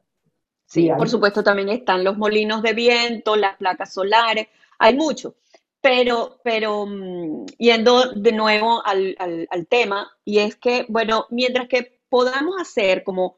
[0.66, 5.36] Sí, por supuesto también están los molinos de viento, las placas solares, hay mucho.
[5.80, 12.02] Pero, pero mm, yendo de nuevo al, al, tema, y es que, bueno, mientras que
[12.10, 13.38] podamos hacer como,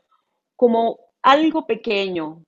[0.56, 2.43] como algo pequeño,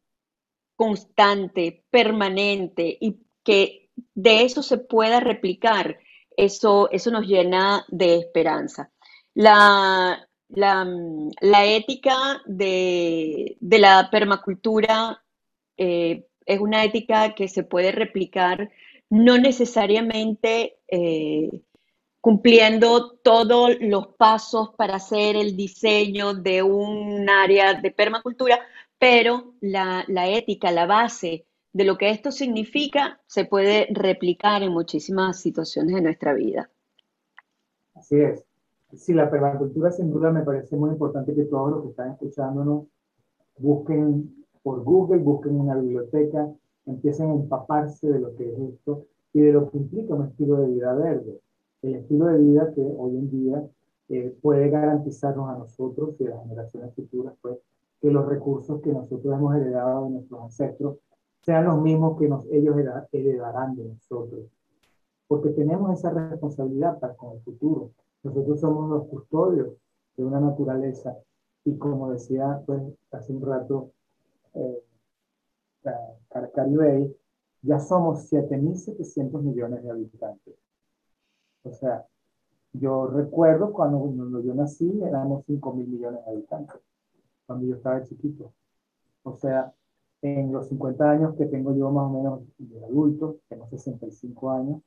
[0.76, 6.00] constante, permanente y que de eso se pueda replicar,
[6.38, 8.92] eso, eso nos llena de esperanza.
[9.34, 15.24] La, la, ética de, la permacultura
[15.78, 18.72] eh, es una ética que se puede replicar
[19.10, 21.50] no necesariamente eh,
[22.22, 28.60] cumpliendo todos los pasos para hacer el diseño de un área de permacultura,
[28.98, 34.74] pero la, la ética, la base de lo que esto significa se puede replicar en
[34.74, 36.70] muchísimas situaciones de nuestra vida.
[37.94, 38.44] Así es.
[38.94, 42.88] Sí, la permacultura sin duda me parece muy importante que todos los que están escuchándonos
[43.58, 46.52] busquen por Google, busquen una biblioteca,
[46.86, 50.58] empiecen a empaparse de lo que es esto y de lo que implica un estilo
[50.58, 51.40] de vida verde.
[51.82, 53.70] El estilo de vida que hoy en día
[54.10, 57.58] eh, puede garantizarnos a nosotros y a las generaciones futuras, pues,
[58.02, 60.98] que los recursos que nosotros hemos heredado de nuestros ancestros
[61.42, 62.76] sean los mismos que nos, ellos
[63.12, 64.42] heredarán de nosotros.
[65.28, 67.92] Porque tenemos esa responsabilidad para con el futuro.
[68.24, 69.70] Nosotros somos los custodios
[70.18, 71.16] de una naturaleza
[71.64, 73.92] y como decía pues, hace un rato
[74.54, 74.84] eh,
[76.30, 77.16] Carcaribey,
[77.62, 80.56] ya somos 7.700 millones de habitantes.
[81.70, 82.06] O sea,
[82.74, 86.76] yo recuerdo cuando, cuando yo nací éramos 5.000 millones de habitantes,
[87.46, 88.54] cuando yo estaba chiquito.
[89.24, 89.74] O sea,
[90.22, 94.82] en los 50 años que tengo yo más o menos de adulto, tengo 65 años,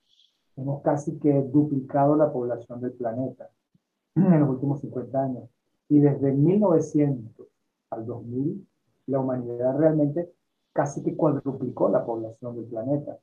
[0.56, 3.50] hemos casi que duplicado la población del planeta
[4.14, 5.48] en los últimos 50 años.
[5.88, 7.46] Y desde 1900
[7.90, 8.66] al 2000,
[9.06, 10.32] la humanidad realmente
[10.72, 13.18] casi que cuadruplicó la población del planeta.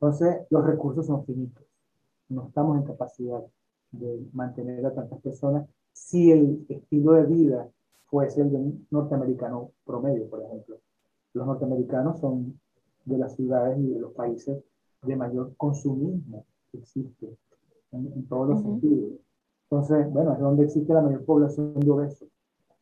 [0.00, 1.71] Entonces, los recursos son finitos.
[2.32, 3.42] No estamos en capacidad
[3.90, 7.68] de mantener a tantas personas si el estilo de vida
[8.06, 10.78] fuese el de un norteamericano promedio, por ejemplo.
[11.34, 12.58] Los norteamericanos son
[13.04, 14.62] de las ciudades y de los países
[15.02, 17.36] de mayor consumismo que existe
[17.90, 19.12] en, todos los sentidos.
[19.70, 22.28] Entonces, bueno, es donde existe la mayor población de obesos.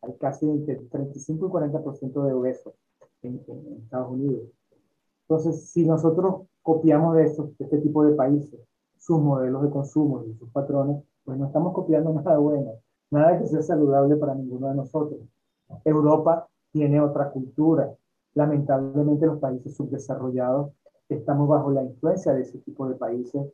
[0.02, 2.74] Hay casi entre 35 y 40% de obesos.
[3.22, 3.40] en,
[3.82, 4.48] Estados Unidos.
[5.22, 8.60] Entonces, si nosotros copiamos de, estos, de este tipo de países
[9.00, 12.74] sus modelos de consumo y sus patrones, pues no estamos copiando nada bueno,
[13.10, 15.20] nada que sea saludable para ninguno de nosotros.
[15.84, 17.92] Europa tiene otra cultura.
[18.34, 20.70] Lamentablemente los países subdesarrollados
[21.08, 23.44] estamos bajo la influencia de ese tipo de países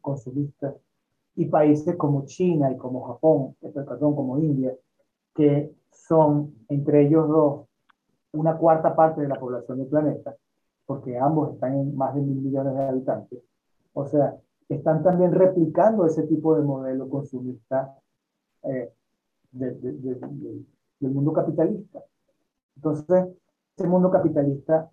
[0.00, 0.74] consumistas
[1.36, 4.74] y países como China y como Japón, eh, perdón, como India,
[5.34, 7.66] que son entre ellos dos
[8.32, 10.34] una cuarta parte de la población del planeta,
[10.86, 13.42] porque ambos están en más de mil millones de habitantes.
[13.92, 14.36] O sea,
[14.68, 17.98] están también replicando ese tipo de modelo consumista
[18.62, 18.92] eh,
[19.52, 22.02] del mundo capitalista.
[22.76, 23.28] Entonces,
[23.76, 24.90] ese mundo capitalista,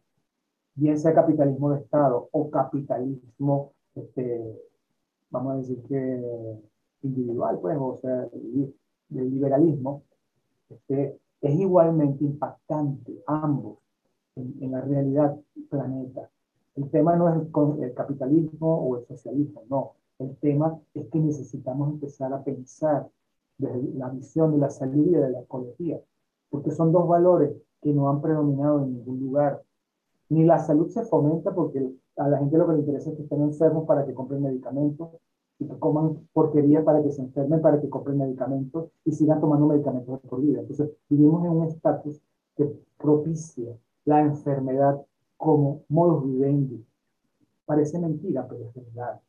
[0.76, 4.60] bien sea capitalismo de Estado o capitalismo, este,
[5.30, 6.60] vamos a decir que
[7.02, 8.28] individual, pues, o sea,
[9.10, 10.04] del liberalismo,
[10.70, 13.80] este, es igualmente impactante, ambos,
[14.36, 15.38] en, en la realidad
[15.70, 16.30] planeta.
[16.80, 17.36] El tema no es
[17.82, 19.96] el, capitalismo o el socialismo, no.
[20.18, 23.06] El tema es que necesitamos empezar a pensar
[23.58, 26.00] desde la visión de la salud y de la ecología,
[26.50, 29.62] porque son dos valores que no han predominado en ningún lugar.
[30.30, 33.24] Ni la salud se fomenta porque a la gente lo que le interesa es que
[33.24, 35.10] estén enfermos para que compren medicamentos
[35.60, 39.68] y que coman porquería para que se enfermen, para que compren medicamentos y sigan tomando
[39.68, 40.62] medicamentos por vida.
[40.62, 42.22] Entonces, vivimos en un estatus
[42.56, 45.06] que propicia la enfermedad
[45.40, 46.86] como modus vivendi.
[47.66, 49.22] Parece mentira, pero es verdad.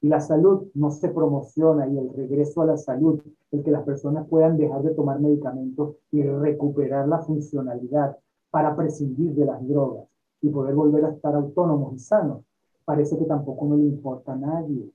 [0.00, 3.82] Y la salud no se promociona y el regreso a la salud, el que las
[3.82, 8.16] personas puedan dejar de tomar medicamentos y recuperar la funcionalidad
[8.50, 10.06] para prescindir de las drogas
[10.42, 12.44] y poder volver a estar autónomos y sanos,
[12.84, 14.92] parece que tampoco no le importa a nadie.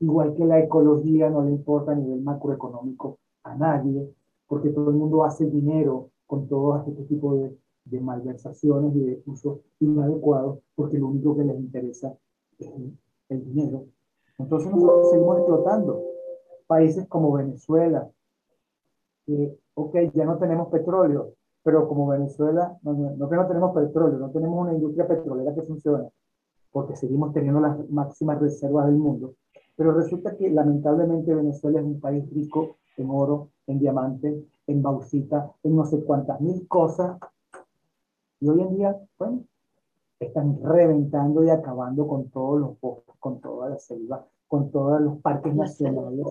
[0.00, 4.14] Igual que la ecología no le importa a nivel macroeconómico a nadie,
[4.46, 7.56] porque todo el mundo hace dinero con todo este tipo de
[7.90, 12.14] de malversaciones y de usos inadecuados, porque lo único que les interesa
[12.58, 12.70] es
[13.28, 13.86] el dinero.
[14.38, 16.02] Entonces nosotros seguimos explotando.
[16.66, 18.08] Países como Venezuela,
[19.26, 24.18] que, ok, ya no tenemos petróleo, pero como Venezuela, no, no, que no tenemos petróleo,
[24.18, 26.08] no tenemos una industria petrolera que funcione,
[26.70, 29.34] porque seguimos teniendo las máximas reservas del mundo,
[29.76, 35.52] pero resulta que lamentablemente Venezuela es un país rico en oro, en diamantes, en bauxita,
[35.62, 37.18] en no sé cuántas mil cosas
[38.40, 39.44] y hoy en día, bueno,
[40.18, 45.18] están reventando y acabando con todos los bosques, con toda la selva, con todos los
[45.18, 46.26] parques nacionales,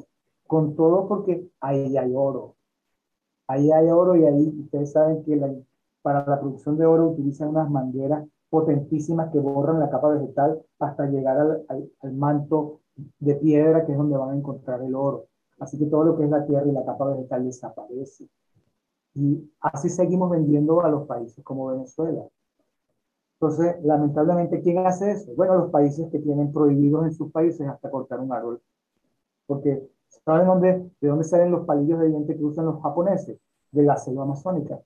[0.47, 2.55] con todo porque ahí hay oro.
[3.47, 5.63] Ahí hay oro y ahí ustedes saben que
[6.01, 11.05] para la producción de oro utilizan unas mangueras potentísimas que borran la capa vegetal hasta
[11.05, 11.65] llegar al,
[12.01, 12.81] al, manto
[13.19, 15.25] de piedra que es donde van a encontrar el oro.
[15.59, 18.27] Así que todo lo que es la tierra y la capa vegetal desaparece.
[19.19, 22.23] Y así seguimos vendiendo a los países como Venezuela.
[23.33, 25.33] Entonces, lamentablemente, ¿quién hace eso?
[25.35, 28.61] Bueno, los países que tienen prohibidos en sus países hasta cortar un árbol.
[29.45, 29.89] Porque,
[30.23, 33.37] ¿saben dónde, de dónde salen los palillos de diente que usan los japoneses?
[33.71, 34.79] De la selva amazónica.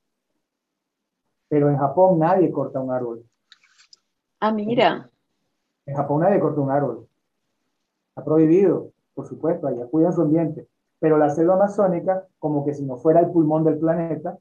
[1.48, 3.24] Pero en Japón nadie corta un árbol.
[4.40, 5.12] Ah, mira.
[5.86, 7.08] En Japón nadie corta un árbol.
[8.10, 10.68] Está prohibido, por supuesto, allá cuidan su ambiente.
[11.04, 14.40] Pero la selva amazónica, como que si no fuera el pulmón del planeta,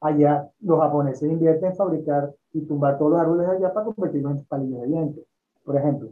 [0.00, 4.44] allá los japoneses invierten en fabricar y tumbar todos los árboles allá para convertirlos en
[4.44, 5.24] palillos de dientes,
[5.64, 6.10] por ejemplo.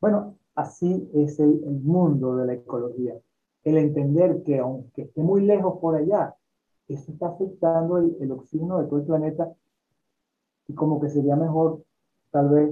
[0.00, 3.14] Bueno, así es el, mundo de la ecología.
[3.64, 6.36] El entender que aunque esté muy lejos por allá,
[6.86, 9.52] eso está afectando el, el oxígeno de todo el planeta
[10.68, 11.82] y como que sería mejor
[12.30, 12.70] tal vez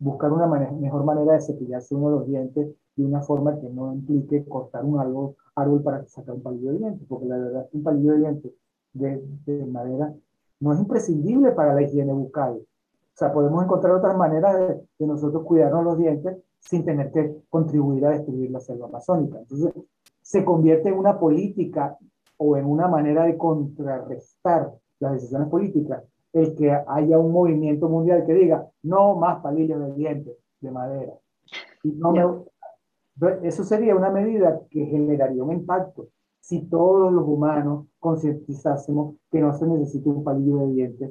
[0.00, 3.94] buscar una mejor manera de cepillarse uno de los dientes de una forma que no
[3.94, 7.70] implique cortar un árbol, árbol para sacar un palillo de dientes, porque la verdad es
[7.70, 8.52] que un palillo de dientes
[8.92, 10.14] de, de, madera
[10.60, 12.52] no es imprescindible para la higiene bucal.
[12.54, 17.42] O sea, podemos encontrar otras maneras de, de, nosotros cuidarnos los dientes sin tener que
[17.50, 19.38] contribuir a destruir la selva amazónica.
[19.38, 19.74] Entonces,
[20.20, 21.96] se convierte en una política
[22.36, 28.24] o en una manera de contrarrestar las decisiones políticas el que haya un movimiento mundial
[28.24, 31.12] que diga no más palillos de dientes de madera.
[31.82, 32.22] Y no me,
[33.42, 36.08] eso sería una medida que generaría un impacto
[36.40, 41.10] si todos los humanos concientizásemos que no se necesita un palillo de dientes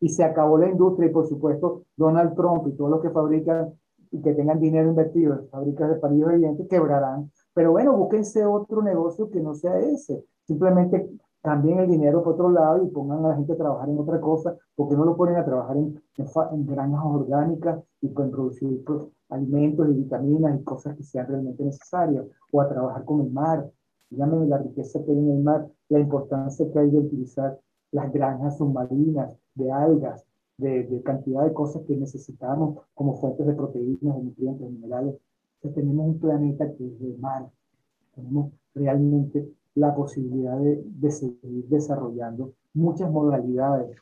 [0.00, 3.72] y se acabó la industria y por supuesto Donald Trump y todos los que fabrican
[4.10, 7.30] y que tengan dinero invertido en fábricas de palillos de dientes quebrarán.
[7.54, 10.24] Pero bueno, búsquense otro negocio que no sea ese.
[10.46, 11.08] Simplemente
[11.46, 14.20] cambien el dinero por otro lado y pongan a la gente a trabajar en otra
[14.20, 19.02] cosa, porque no lo ponen a trabajar en, en, granjas orgánicas y pueden producir pues,
[19.28, 23.70] alimentos y vitaminas y cosas que sean realmente necesarias, o a trabajar con el mar.
[24.10, 27.60] Díganme la riqueza que hay en el mar, la importancia que hay de utilizar
[27.92, 30.26] las granjas submarinas de algas,
[30.58, 35.14] de, cantidad de cosas que necesitamos como fuentes de proteínas, de nutrientes, de minerales.
[35.60, 37.48] tenemos un planeta que es de mar.
[38.16, 43.96] Tenemos realmente la posibilidad de, de seguir desarrollando muchas modalidades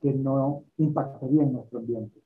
[0.00, 2.20] que no impactarían nuestro ambiente.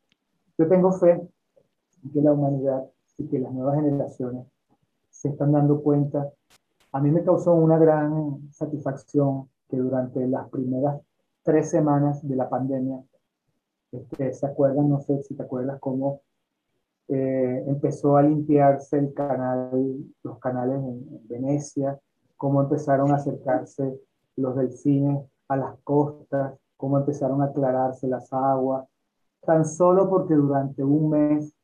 [0.56, 2.84] Yo tengo fe en que la humanidad
[3.18, 4.46] y que las nuevas generaciones
[5.10, 6.30] se están dando cuenta.
[6.92, 11.00] A mí me causó una gran satisfacción que durante las primeras
[11.42, 13.02] tres semanas de la pandemia,
[13.92, 14.88] este, ¿se acuerdan?
[14.88, 16.22] No sé si te acuerdas cómo
[17.08, 19.70] eh, empezó a limpiarse el canal,
[20.22, 21.98] los canales en, Venecia,
[22.36, 24.00] cómo empezaron a acercarse
[24.36, 28.86] los delfines a las costas, cómo empezaron a aclararse las aguas,
[29.40, 31.54] tan solo porque durante un mes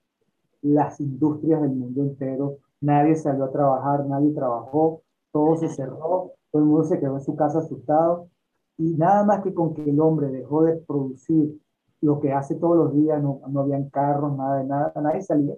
[0.63, 5.03] las industrias del mundo entero, nadie salió a trabajar, nadie trabajó,
[5.33, 8.29] todo se cerró, todo el mundo se quedó en su casa asustado
[8.77, 11.61] y nada más que con que el hombre dejó de producir
[12.01, 15.55] lo que hace todos los días, no, no habían carros, nada de nada, nadie salía.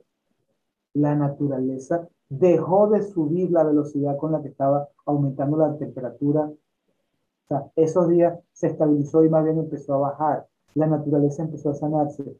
[0.94, 2.08] La naturaleza
[2.38, 6.42] dejó de subir la velocidad con la que estaba aumentando la temperatura.
[6.42, 10.46] O sea, esos días se estabilizó y más bien empezó a bajar.
[10.74, 12.36] La naturaleza empezó a sanarse,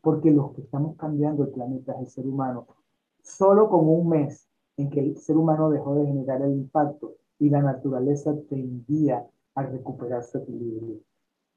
[0.00, 2.66] porque los que estamos cambiando el planeta es el ser humano.
[3.22, 7.50] Solo con un mes en que el ser humano dejó de generar el impacto y
[7.50, 11.00] la naturaleza tendía a recuperar su equilibrio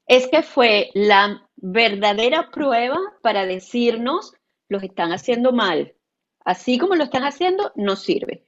[0.08, 4.32] es que fue la verdadera prueba para decirnos,
[4.68, 5.94] los están haciendo mal.
[6.48, 8.46] Así como lo están haciendo, no sirve.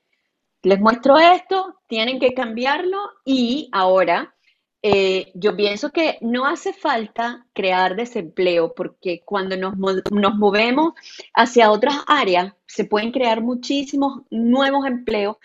[0.62, 4.34] Les muestro esto, tienen que cambiarlo y ahora
[4.80, 10.94] eh, yo pienso que no hace falta crear desempleo porque cuando nos, nos movemos
[11.34, 15.36] hacia otras áreas se pueden crear muchísimos nuevos empleos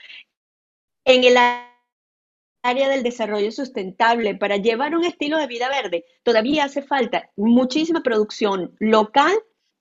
[1.04, 1.36] en el
[2.64, 8.02] área del desarrollo sustentable, para llevar un estilo de vida verde, todavía hace falta muchísima
[8.02, 9.34] producción local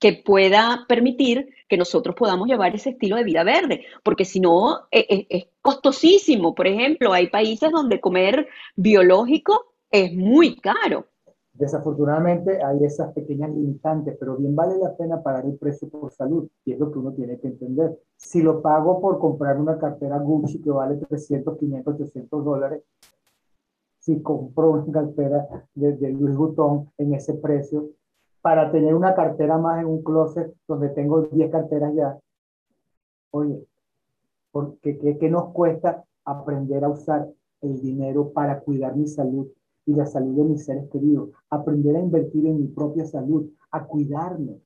[0.04, 4.80] que pueda permitir que nosotros podamos llevar ese estilo de vida verde, porque si no,
[4.90, 6.54] es, e, es, costosísimo.
[6.54, 8.46] Por ejemplo, hay países donde comer
[8.76, 11.06] biológico es muy caro.
[11.54, 16.46] Desafortunadamente hay esas pequeñas limitantes, pero bien vale la pena pagar el precio por salud,
[16.66, 17.98] y es lo que uno tiene que entender.
[18.14, 22.82] Si lo pago por comprar una cartera Gucci que vale 300, 500, 800 dólares,
[24.00, 27.88] si compro una cartera de, de Louis Vuitton en ese precio,
[28.44, 32.18] para tener una cartera más en un closet donde tengo 10 carteras ya,
[33.30, 33.66] oye,
[34.50, 37.26] porque, ¿qué, ¿qué nos cuesta aprender a usar
[37.62, 39.48] el dinero para cuidar mi salud?
[39.86, 43.84] y la salud de mis seres queridos, aprender a invertir en mi propia salud, a
[43.84, 44.58] cuidarme.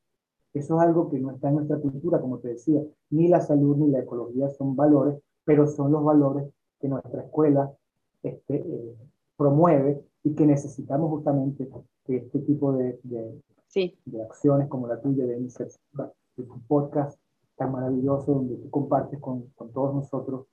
[0.54, 2.80] Eso es algo que no está en nuestra cultura, como te decía.
[3.10, 6.48] Ni la salud ni la ecología son valores, pero son los valores
[6.80, 7.72] que nuestra escuela
[8.22, 8.96] este, eh,
[9.36, 11.68] promueve y que necesitamos justamente
[12.06, 13.40] este tipo de, de,
[13.74, 17.18] de acciones como la tuya, de iniciativa, de tu podcast
[17.56, 20.46] tan maravilloso, donde tú compartes con, con todos nosotros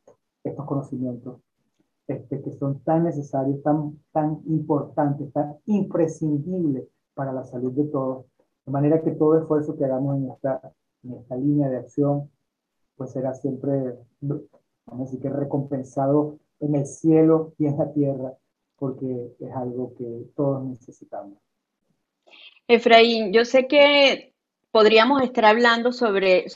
[0.44, 1.40] estos conocimientos
[2.08, 8.26] este, que son tan necesarios, tan, tan importantes, tan imprescindibles para la salud de todos.
[8.66, 12.30] De manera que todo esfuerzo que hagamos en esta, en esta línea de acción,
[12.96, 14.50] pues será siempre, vamos
[14.88, 18.34] a decir que recompensado en el cielo y en la tierra,
[18.78, 21.45] porque es algo que todos necesitamos.
[22.68, 24.34] Efraín, yo sé que
[24.72, 26.48] podríamos estar hablando sobre,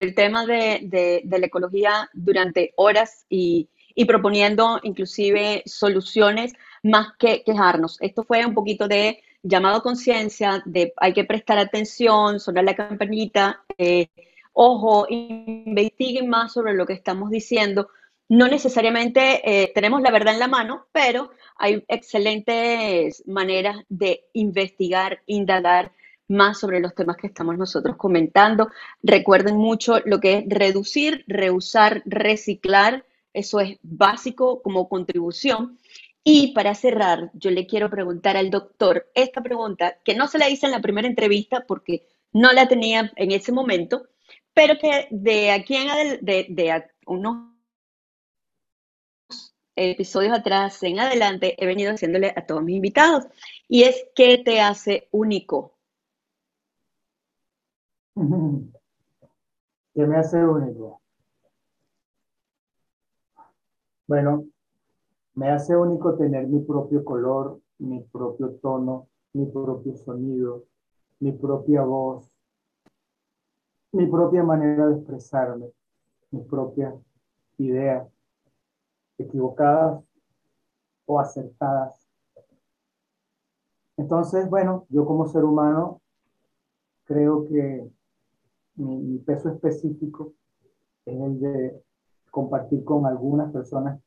[0.00, 3.68] el tema de, la ecología durante horas y,
[4.06, 7.96] proponiendo inclusive soluciones más que quejarnos.
[8.02, 12.76] Esto fue un poquito de llamado a conciencia, de hay que prestar atención, sonar la
[12.76, 14.08] campanita, eh,
[14.52, 17.88] ojo, investiguen más sobre lo que estamos diciendo.
[18.28, 25.22] No necesariamente eh, tenemos la verdad en la mano, pero hay excelentes maneras de investigar,
[25.26, 25.92] indagar
[26.28, 28.70] más sobre los temas que estamos nosotros comentando.
[29.02, 33.04] Recuerden mucho lo que es reducir, reusar, reciclar.
[33.32, 35.78] Eso es básico como contribución.
[36.24, 40.50] Y para cerrar, yo le quiero preguntar al doctor esta pregunta que no se la
[40.50, 44.08] hice en la primera entrevista porque no la tenía en ese momento,
[44.52, 47.55] pero que de aquí en de, de unos
[49.76, 53.26] episodios atrás en adelante he venido haciéndole a todos mis invitados.
[53.68, 55.74] Y es, ¿qué te hace único?
[59.94, 61.00] ¿Qué me hace único?
[64.06, 64.44] Bueno,
[65.34, 70.64] me hace único tener mi propio color, mi propio tono, mi propio sonido,
[71.20, 72.30] mi propia voz,
[73.92, 75.70] mi propia manera de expresarme,
[76.30, 76.94] mi propia
[77.58, 78.06] idea,
[79.18, 80.02] equivocadas
[81.06, 82.06] o acertadas.
[83.96, 86.02] Entonces, bueno, yo como ser humano
[87.04, 87.90] creo que
[88.74, 90.34] mi, peso específico
[91.06, 91.82] es el de
[92.30, 93.98] compartir con algunas personas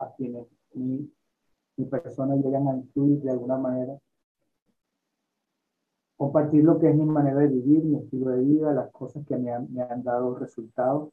[0.00, 1.08] a quienes mi,
[1.76, 3.96] mi persona llegan a influir de alguna manera.
[6.16, 9.36] Compartir lo que es mi manera de vivir, mi estilo de vida, las cosas que
[9.36, 11.10] me han, me han dado resultados.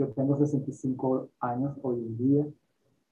[0.00, 2.46] Yo tengo 65 años hoy en día.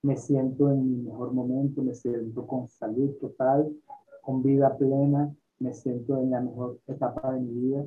[0.01, 3.71] Me siento en mi mejor momento, me siento con salud total,
[4.23, 7.85] con vida plena, me siento en la mejor etapa de mi vida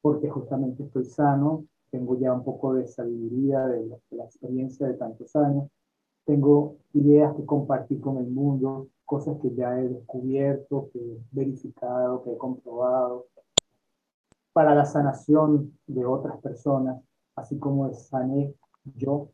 [0.00, 5.36] porque justamente estoy sano, tengo ya un poco de sabiduría de la, experiencia de tantos
[5.36, 5.70] años,
[6.24, 12.24] tengo ideas que compartir con el mundo, cosas que ya he descubierto, que he verificado,
[12.24, 13.26] que he comprobado,
[14.52, 17.00] para la sanación de otras personas,
[17.38, 18.54] así como sané
[18.96, 19.30] yo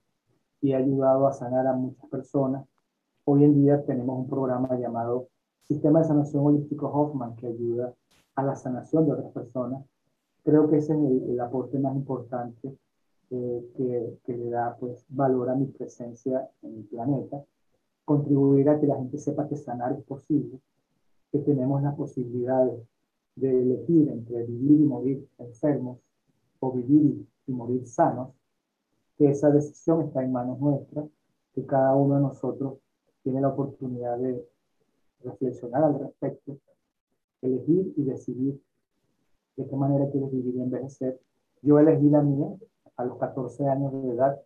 [0.61, 2.67] y he ayudado a sanar a muchas personas.
[3.25, 5.29] Hoy en día tenemos un programa llamado
[5.63, 7.95] Sistema de Sanación Holístico Hoffman que ayuda
[8.35, 9.85] a la sanación de otras personas
[10.45, 12.77] Creo que ese es el, aporte más importante
[13.31, 17.43] eh, que, que, le da pues, valor a mi presencia en el planeta,
[18.05, 20.61] contribuir a que la gente sepa que sanar es posible,
[21.33, 22.71] que tenemos la posibilidad
[23.37, 25.99] de, elegir entre vivir y morir enfermos
[26.61, 28.31] o vivir y morir sanos,
[29.17, 31.07] que esa decisión está en manos nuestras,
[31.55, 32.79] que cada uno de nosotros
[33.23, 34.45] tiene la oportunidad de
[35.23, 36.59] reflexionar al respecto,
[37.41, 38.61] elegir y decidir
[39.57, 41.21] de qué manera quieres vivir y envejecer.
[41.63, 42.49] Yo elegí la mía
[42.97, 44.41] a los 14 años de edad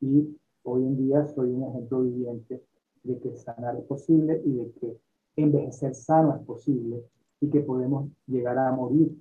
[0.00, 2.64] y hoy en día soy un ejemplo viviente
[3.02, 4.96] de que sanar es posible y de que
[5.36, 7.04] envejecer sano es posible
[7.40, 9.16] y que podemos llegar a morir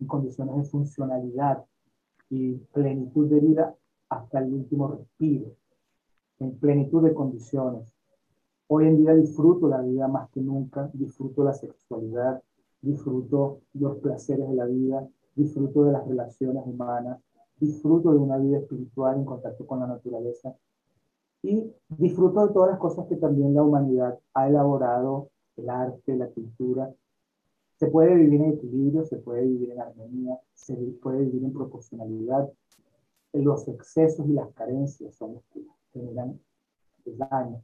[0.00, 1.64] en condiciones de funcionalidad
[2.32, 3.76] y plenitud de vida
[4.08, 5.52] hasta el último respiro,
[6.38, 7.94] en plenitud de condiciones.
[8.68, 12.42] Hoy en día disfruto la vida más que nunca, disfruto la sexualidad,
[12.80, 15.06] disfruto los placeres de la vida,
[15.36, 17.20] disfruto de las relaciones humanas,
[17.60, 20.56] disfruto de una vida espiritual en contacto con la naturaleza
[21.42, 25.28] y disfruto de todas las cosas que también la humanidad ha elaborado,
[25.58, 26.90] el arte, la cultura.
[27.82, 30.72] Se puede vivir en equilibrio, se puede vivir en armonía, se
[31.02, 32.48] puede vivir en proporcionalidad.
[33.32, 36.38] Los excesos y las carencias son los que generan
[37.04, 37.60] el daño.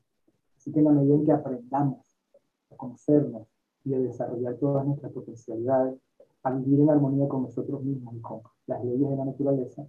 [0.56, 2.18] Así que en la medida en que aprendamos
[2.68, 3.46] a conocernos,
[3.84, 5.94] y a desarrollar todas nuestras potencialidades,
[6.42, 9.86] a vivir en armonía con nosotros mismos y con las leyes de la naturaleza,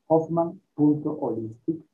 [0.07, 1.90] Hoffman.holistic.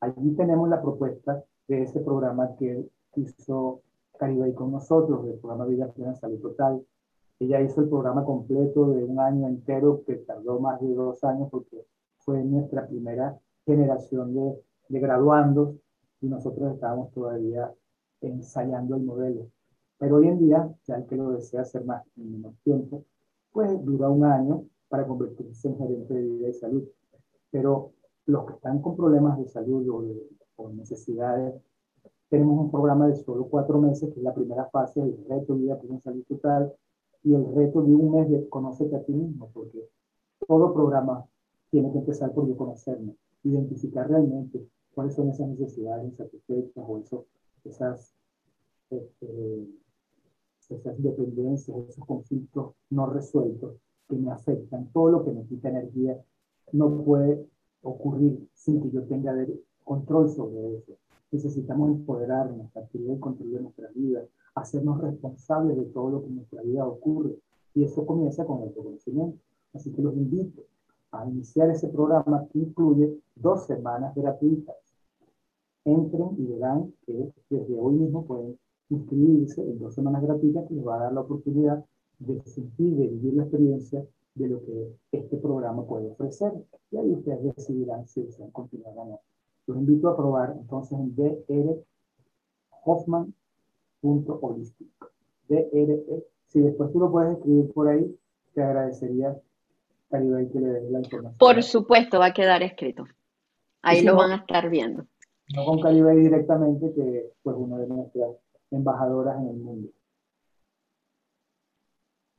[0.00, 3.82] Allí tenemos la propuesta de ese programa que hizo
[4.18, 6.82] Caribe con nosotros, del programa Vida Plena Salud Total.
[7.38, 11.48] Ella hizo el programa completo de un año entero que tardó más de dos años
[11.50, 11.84] porque
[12.18, 15.76] fue nuestra primera generación de, de graduandos
[16.20, 17.72] y nosotros estábamos todavía
[18.20, 19.46] ensayando el modelo.
[19.98, 23.04] Pero hoy en día, ya el que lo desea hacer más en menos tiempo,
[23.52, 26.84] pues dura un año para convertirse en gerente de vida y salud.
[27.50, 27.92] Pero
[28.30, 31.54] los que están con problemas de salud o, de, o necesidades,
[32.28, 35.78] tenemos un programa de solo cuatro meses, que es la primera fase del reto vida
[35.78, 36.72] plena salud total,
[37.22, 39.86] y el reto de un mes de conocerte a ti mismo, porque
[40.46, 41.26] todo programa
[41.70, 43.14] tiene que empezar por yo conocerme
[43.44, 47.26] identificar realmente cuáles son esas necesidades insatisfechas o eso,
[47.64, 48.14] esas,
[48.90, 49.66] este,
[50.68, 53.76] esas dependencias, esos conflictos no resueltos
[54.08, 54.90] que me afectan.
[54.92, 56.20] Todo lo que me quita energía
[56.72, 57.46] no puede
[57.82, 59.34] ocurrir sin que yo tenga
[59.84, 60.92] control sobre eso.
[61.32, 64.24] Necesitamos empoderarnos, adquirir el control de nuestra vida,
[64.54, 67.36] hacernos responsables de todo lo que en nuestra vida ocurre.
[67.74, 69.38] Y eso comienza con el autoconocimiento.
[69.72, 70.62] Así que los invito
[71.12, 74.76] a iniciar ese programa que incluye dos semanas gratuitas.
[75.84, 78.58] Entren y verán que desde hoy mismo pueden
[78.90, 81.84] inscribirse en dos semanas gratuitas que les va a dar la oportunidad
[82.18, 84.04] de sentir, de vivir la experiencia
[84.40, 86.52] de lo que este programa puede ofrecer.
[86.90, 89.20] Y ahí ustedes decidirán si desean continuar o no.
[89.66, 91.14] Los invito a probar entonces en
[92.84, 94.88] drhoffman.holistic.
[95.48, 96.24] DRE.
[96.46, 98.16] Si después tú lo puedes escribir por ahí,
[98.54, 99.36] te agradecería
[100.10, 101.38] Caribel que le dé la información.
[101.38, 103.04] Por supuesto, va a quedar escrito.
[103.82, 105.06] Ahí lo van a estar viendo.
[105.54, 108.36] No con Caribel directamente, que es pues, una de nuestras
[108.70, 109.88] embajadoras en el mundo.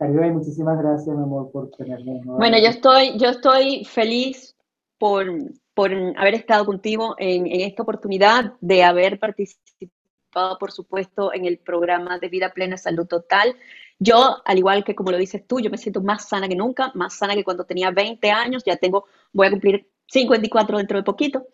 [0.02, 2.22] Caribel, muchísimas gracias, mi amor, por tenerme.
[2.24, 4.56] Bueno, yo estoy, yo estoy feliz
[4.98, 5.28] por,
[5.76, 11.60] por haber estado contigo en, en esta oportunidad, de haber participado, por supuesto, en el
[11.60, 13.56] programa de Vida Plena Salud Total.
[14.00, 16.92] Yo, al igual que como lo dices tú, yo me siento más sana que nunca,
[16.96, 21.04] más sana que cuando tenía 20 años, ya tengo, voy a cumplir 54 dentro de
[21.04, 21.46] poquito,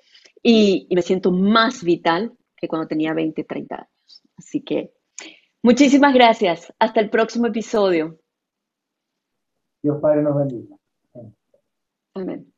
[0.41, 4.21] y me siento más vital que cuando tenía 20, 30 años.
[4.37, 4.93] Así que
[5.61, 6.73] muchísimas gracias.
[6.79, 8.17] Hasta el próximo episodio.
[9.82, 10.75] Dios Padre nos bendiga.
[12.13, 12.51] Amén.